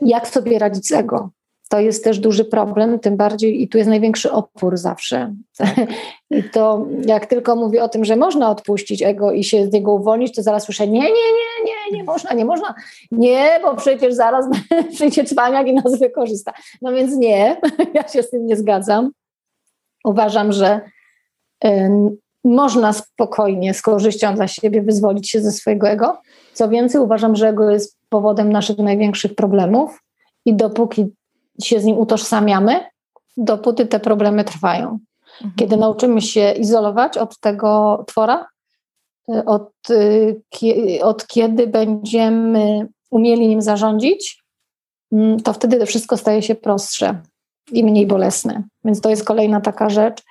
[0.00, 1.30] jak sobie radzić z ego?
[1.68, 5.34] To jest też duży problem, tym bardziej i tu jest największy opór zawsze.
[6.30, 9.94] I to jak tylko mówię o tym, że można odpuścić ego i się z niego
[9.94, 12.74] uwolnić, to zaraz słyszę nie, nie, nie, nie, nie można, nie można.
[13.10, 14.46] Nie, bo przecież zaraz
[14.94, 16.52] przyjdzie cwaniak i nas wykorzysta.
[16.82, 17.56] No więc nie,
[17.94, 19.10] ja się z tym nie zgadzam.
[20.04, 20.80] Uważam, że
[22.44, 26.20] można spokojnie, z korzyścią dla siebie wyzwolić się ze swojego ego.
[26.52, 30.02] Co więcej, uważam, że ego jest powodem naszych największych problemów
[30.44, 31.06] i dopóki
[31.62, 32.84] się z nim utożsamiamy,
[33.36, 34.98] dopóty te problemy trwają.
[35.34, 35.52] Mhm.
[35.56, 38.46] Kiedy nauczymy się izolować od tego twora,
[39.34, 40.40] y, od, y,
[41.02, 44.42] od kiedy będziemy umieli nim zarządzić,
[45.12, 47.22] mm, to wtedy to wszystko staje się prostsze
[47.72, 48.62] i mniej bolesne.
[48.84, 50.22] Więc to jest kolejna taka rzecz.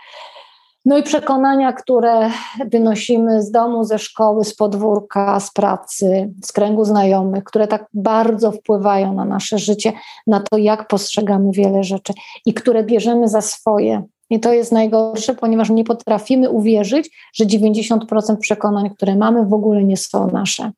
[0.87, 2.29] No i przekonania, które
[2.71, 8.51] wynosimy z domu, ze szkoły, z podwórka, z pracy, z kręgu znajomych, które tak bardzo
[8.51, 9.93] wpływają na nasze życie,
[10.27, 12.13] na to, jak postrzegamy wiele rzeczy
[12.45, 14.03] i które bierzemy za swoje.
[14.29, 19.83] I to jest najgorsze, ponieważ nie potrafimy uwierzyć, że 90% przekonań, które mamy, w ogóle
[19.83, 20.71] nie są nasze.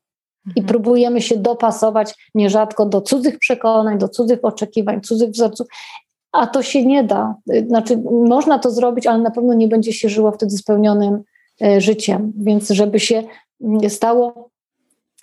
[0.46, 0.68] I mhm.
[0.68, 5.68] próbujemy się dopasować nierzadko do cudzych przekonań, do cudzych oczekiwań, cudzych wzorców.
[6.32, 7.36] A to się nie da.
[7.68, 11.24] Znaczy, można to zrobić, ale na pewno nie będzie się żyło wtedy spełnionym
[11.62, 12.34] e, życiem.
[12.38, 13.24] Więc, żeby się
[13.62, 14.50] mm, stało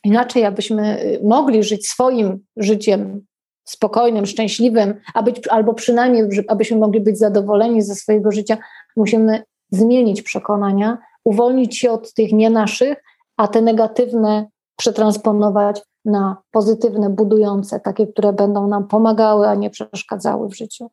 [0.05, 3.25] inaczej, abyśmy y, mogli żyć swoim życiem
[3.65, 4.95] spokojnym, szczęśliwym,
[5.25, 8.59] być, albo przynajmniej, abyśmy mogli być zadowoleni ze swojego życia,
[8.97, 13.03] musimy zmienić przekonania, uwolnić się od tych nie naszych,
[13.37, 14.47] a te negatywne
[14.77, 20.91] przetransponować na pozytywne, budujące, takie, które będą nam pomagały, a nie przeszkadzały w życiu.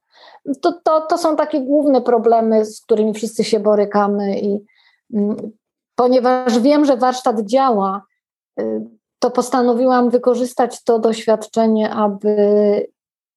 [0.62, 4.66] To, to, to są takie główne problemy, z którymi wszyscy się borykamy i
[5.14, 5.52] mm,
[5.96, 8.02] ponieważ wiem, że warsztat działa,
[8.60, 8.82] y,
[9.20, 12.36] to postanowiłam wykorzystać to doświadczenie, aby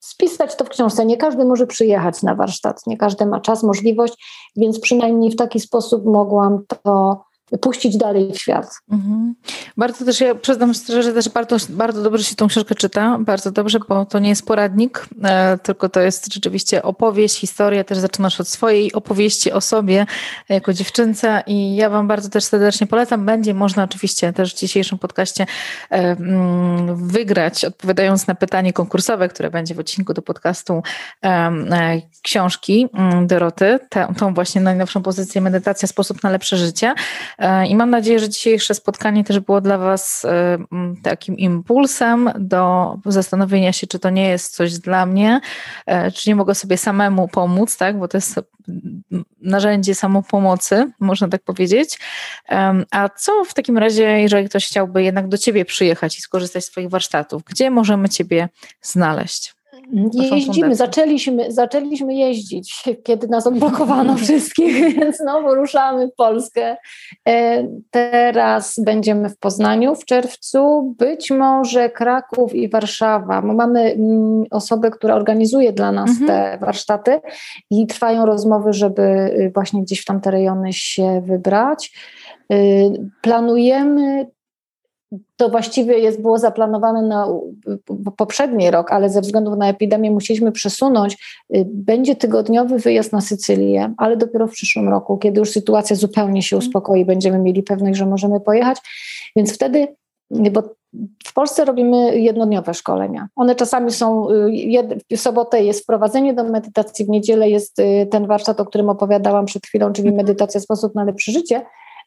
[0.00, 1.06] spisać to w książce.
[1.06, 4.24] Nie każdy może przyjechać na warsztat, nie każdy ma czas, możliwość,
[4.56, 7.20] więc przynajmniej w taki sposób mogłam to
[7.60, 8.80] puścić dalej w świat.
[8.90, 9.34] Mhm.
[9.76, 13.50] Bardzo też, ja przyznam szczerze, że też bardzo, bardzo dobrze się tą książkę czyta, bardzo
[13.50, 18.40] dobrze, bo to nie jest poradnik, e, tylko to jest rzeczywiście opowieść, historia, też zaczynasz
[18.40, 20.06] od swojej opowieści o sobie
[20.48, 23.26] jako dziewczynce i ja Wam bardzo też serdecznie polecam.
[23.26, 25.46] Będzie można oczywiście też w dzisiejszym podcaście
[25.90, 30.82] e, mm, wygrać, odpowiadając na pytanie konkursowe, które będzie w odcinku do podcastu
[31.24, 33.78] e, książki mm, Doroty,
[34.18, 36.94] tą właśnie najnowszą pozycję Medytacja, sposób na lepsze życie.
[37.38, 40.58] E, I mam nadzieję, że dzisiejsze spotkanie też było dla Was e,
[41.02, 45.40] takim impulsem do zastanowienia się, czy to nie jest coś dla mnie,
[45.86, 47.98] e, czy nie mogę sobie samemu pomóc, tak?
[47.98, 48.40] bo to jest
[49.40, 51.98] narzędzie samopomocy, można tak powiedzieć.
[52.90, 56.70] A co w takim razie, jeżeli ktoś chciałby jednak do Ciebie przyjechać i skorzystać z
[56.70, 58.48] Twoich warsztatów, gdzie możemy Ciebie
[58.82, 59.55] znaleźć?
[60.12, 66.76] Jeździmy, zaczęliśmy, zaczęliśmy jeździć, kiedy nas odblokowano wszystkich, więc znowu ruszamy w Polskę.
[67.28, 73.42] E, teraz będziemy w Poznaniu w czerwcu, być może Kraków i Warszawa.
[73.42, 76.26] Mamy mm, osobę, która organizuje dla nas mhm.
[76.26, 77.20] te warsztaty
[77.70, 81.92] i trwają rozmowy, żeby y, właśnie gdzieś w tamte rejony się wybrać.
[82.52, 84.26] Y, planujemy
[85.36, 87.28] to właściwie jest, było zaplanowane na
[88.16, 91.42] poprzedni rok, ale ze względu na epidemię musieliśmy przesunąć.
[91.56, 96.42] Y, będzie tygodniowy wyjazd na Sycylię, ale dopiero w przyszłym roku, kiedy już sytuacja zupełnie
[96.42, 98.78] się uspokoi, będziemy mieli pewność, że możemy pojechać.
[99.36, 99.88] Więc wtedy,
[100.30, 100.62] bo
[101.26, 103.28] w Polsce robimy jednodniowe szkolenia.
[103.36, 108.26] One czasami są, y, w sobotę jest wprowadzenie do medytacji, w niedzielę jest y, ten
[108.26, 110.26] warsztat, o którym opowiadałam przed chwilą, czyli mhm.
[110.26, 111.62] medytacja sposób na lepsze życie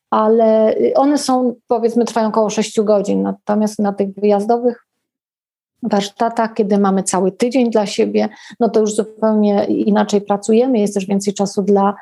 [0.10, 3.22] ale one są, powiedzmy, trwają około 6 godzin.
[3.22, 4.86] Natomiast na tych wyjazdowych
[5.84, 8.30] warsztatach, kiedy mamy cały tydzień dla siebie,
[8.60, 10.80] no to już zupełnie inaczej pracujemy.
[10.80, 11.96] Jest też więcej czasu dla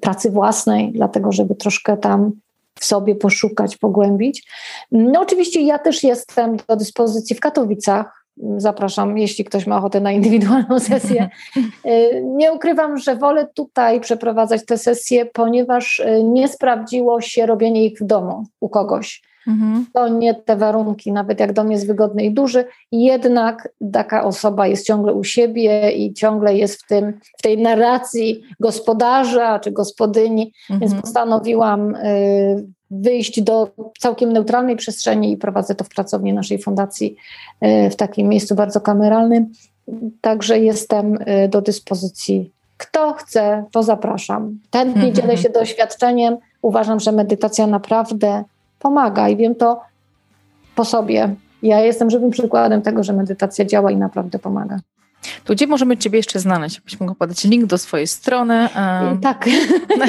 [0.00, 2.32] pracy własnej, dlatego żeby troszkę tam
[2.74, 4.48] w sobie poszukać, pogłębić.
[4.92, 8.17] No oczywiście ja też jestem do dyspozycji w Katowicach
[8.56, 11.28] zapraszam, jeśli ktoś ma ochotę na indywidualną sesję.
[11.86, 17.84] Y, nie ukrywam, że wolę tutaj przeprowadzać te sesje, ponieważ y, nie sprawdziło się robienie
[17.84, 19.22] ich w domu u kogoś.
[19.48, 19.86] Mhm.
[19.92, 24.86] To nie te warunki, nawet jak dom jest wygodny i duży, jednak taka osoba jest
[24.86, 30.80] ciągle u siebie i ciągle jest w, tym, w tej narracji gospodarza czy gospodyni, mhm.
[30.80, 37.16] więc postanowiłam y, wyjść do całkiem neutralnej przestrzeni i prowadzę to w pracowni naszej fundacji
[37.64, 39.52] y, w takim miejscu bardzo kameralnym.
[40.20, 42.52] Także jestem y, do dyspozycji.
[42.76, 44.58] Kto chce, to zapraszam.
[44.72, 46.36] Chętnie dzielę się doświadczeniem.
[46.62, 48.44] Uważam, że medytacja naprawdę
[48.78, 49.80] pomaga i wiem to
[50.74, 51.34] po sobie.
[51.62, 54.78] Ja jestem żywym przykładem tego, że medytacja działa i naprawdę pomaga.
[55.44, 56.80] To gdzie możemy Ciebie jeszcze znaleźć?
[56.80, 58.68] Byś mogła podać link do swojej strony.
[58.76, 59.46] Um, tak.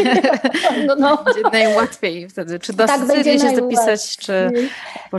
[0.87, 1.23] no, no.
[1.23, 2.59] Będzie najłatwiej wtedy.
[2.59, 4.33] Czy do tak, Sycylii się zapisać, czy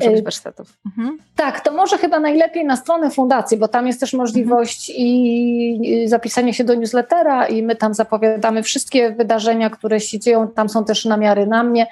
[0.04, 0.78] y, warsztatów?
[0.86, 1.18] Mhm.
[1.36, 5.08] Tak, to może chyba najlepiej na stronę fundacji, bo tam jest też możliwość mhm.
[5.08, 10.48] i zapisania się do newslettera i my tam zapowiadamy wszystkie wydarzenia, które się dzieją.
[10.48, 11.86] Tam są też namiary na mnie.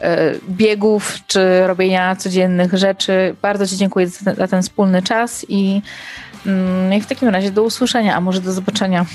[0.00, 3.36] e, biegów, czy robienia codziennych rzeczy.
[3.42, 5.82] Bardzo ci dziękuję za ten wspólny czas i,
[6.46, 9.06] mm, i w takim razie do usłyszenia, a może do zobaczenia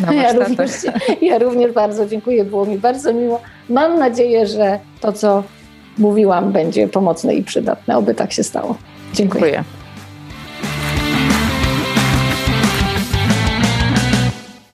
[0.00, 0.70] ja również,
[1.30, 3.40] ja również bardzo dziękuję, było mi bardzo miło.
[3.68, 5.42] Mam nadzieję, że to, co
[5.98, 8.76] mówiłam, będzie pomocne i przydatne, oby tak się stało.
[9.14, 9.42] Dziękuję.
[9.42, 9.83] dziękuję.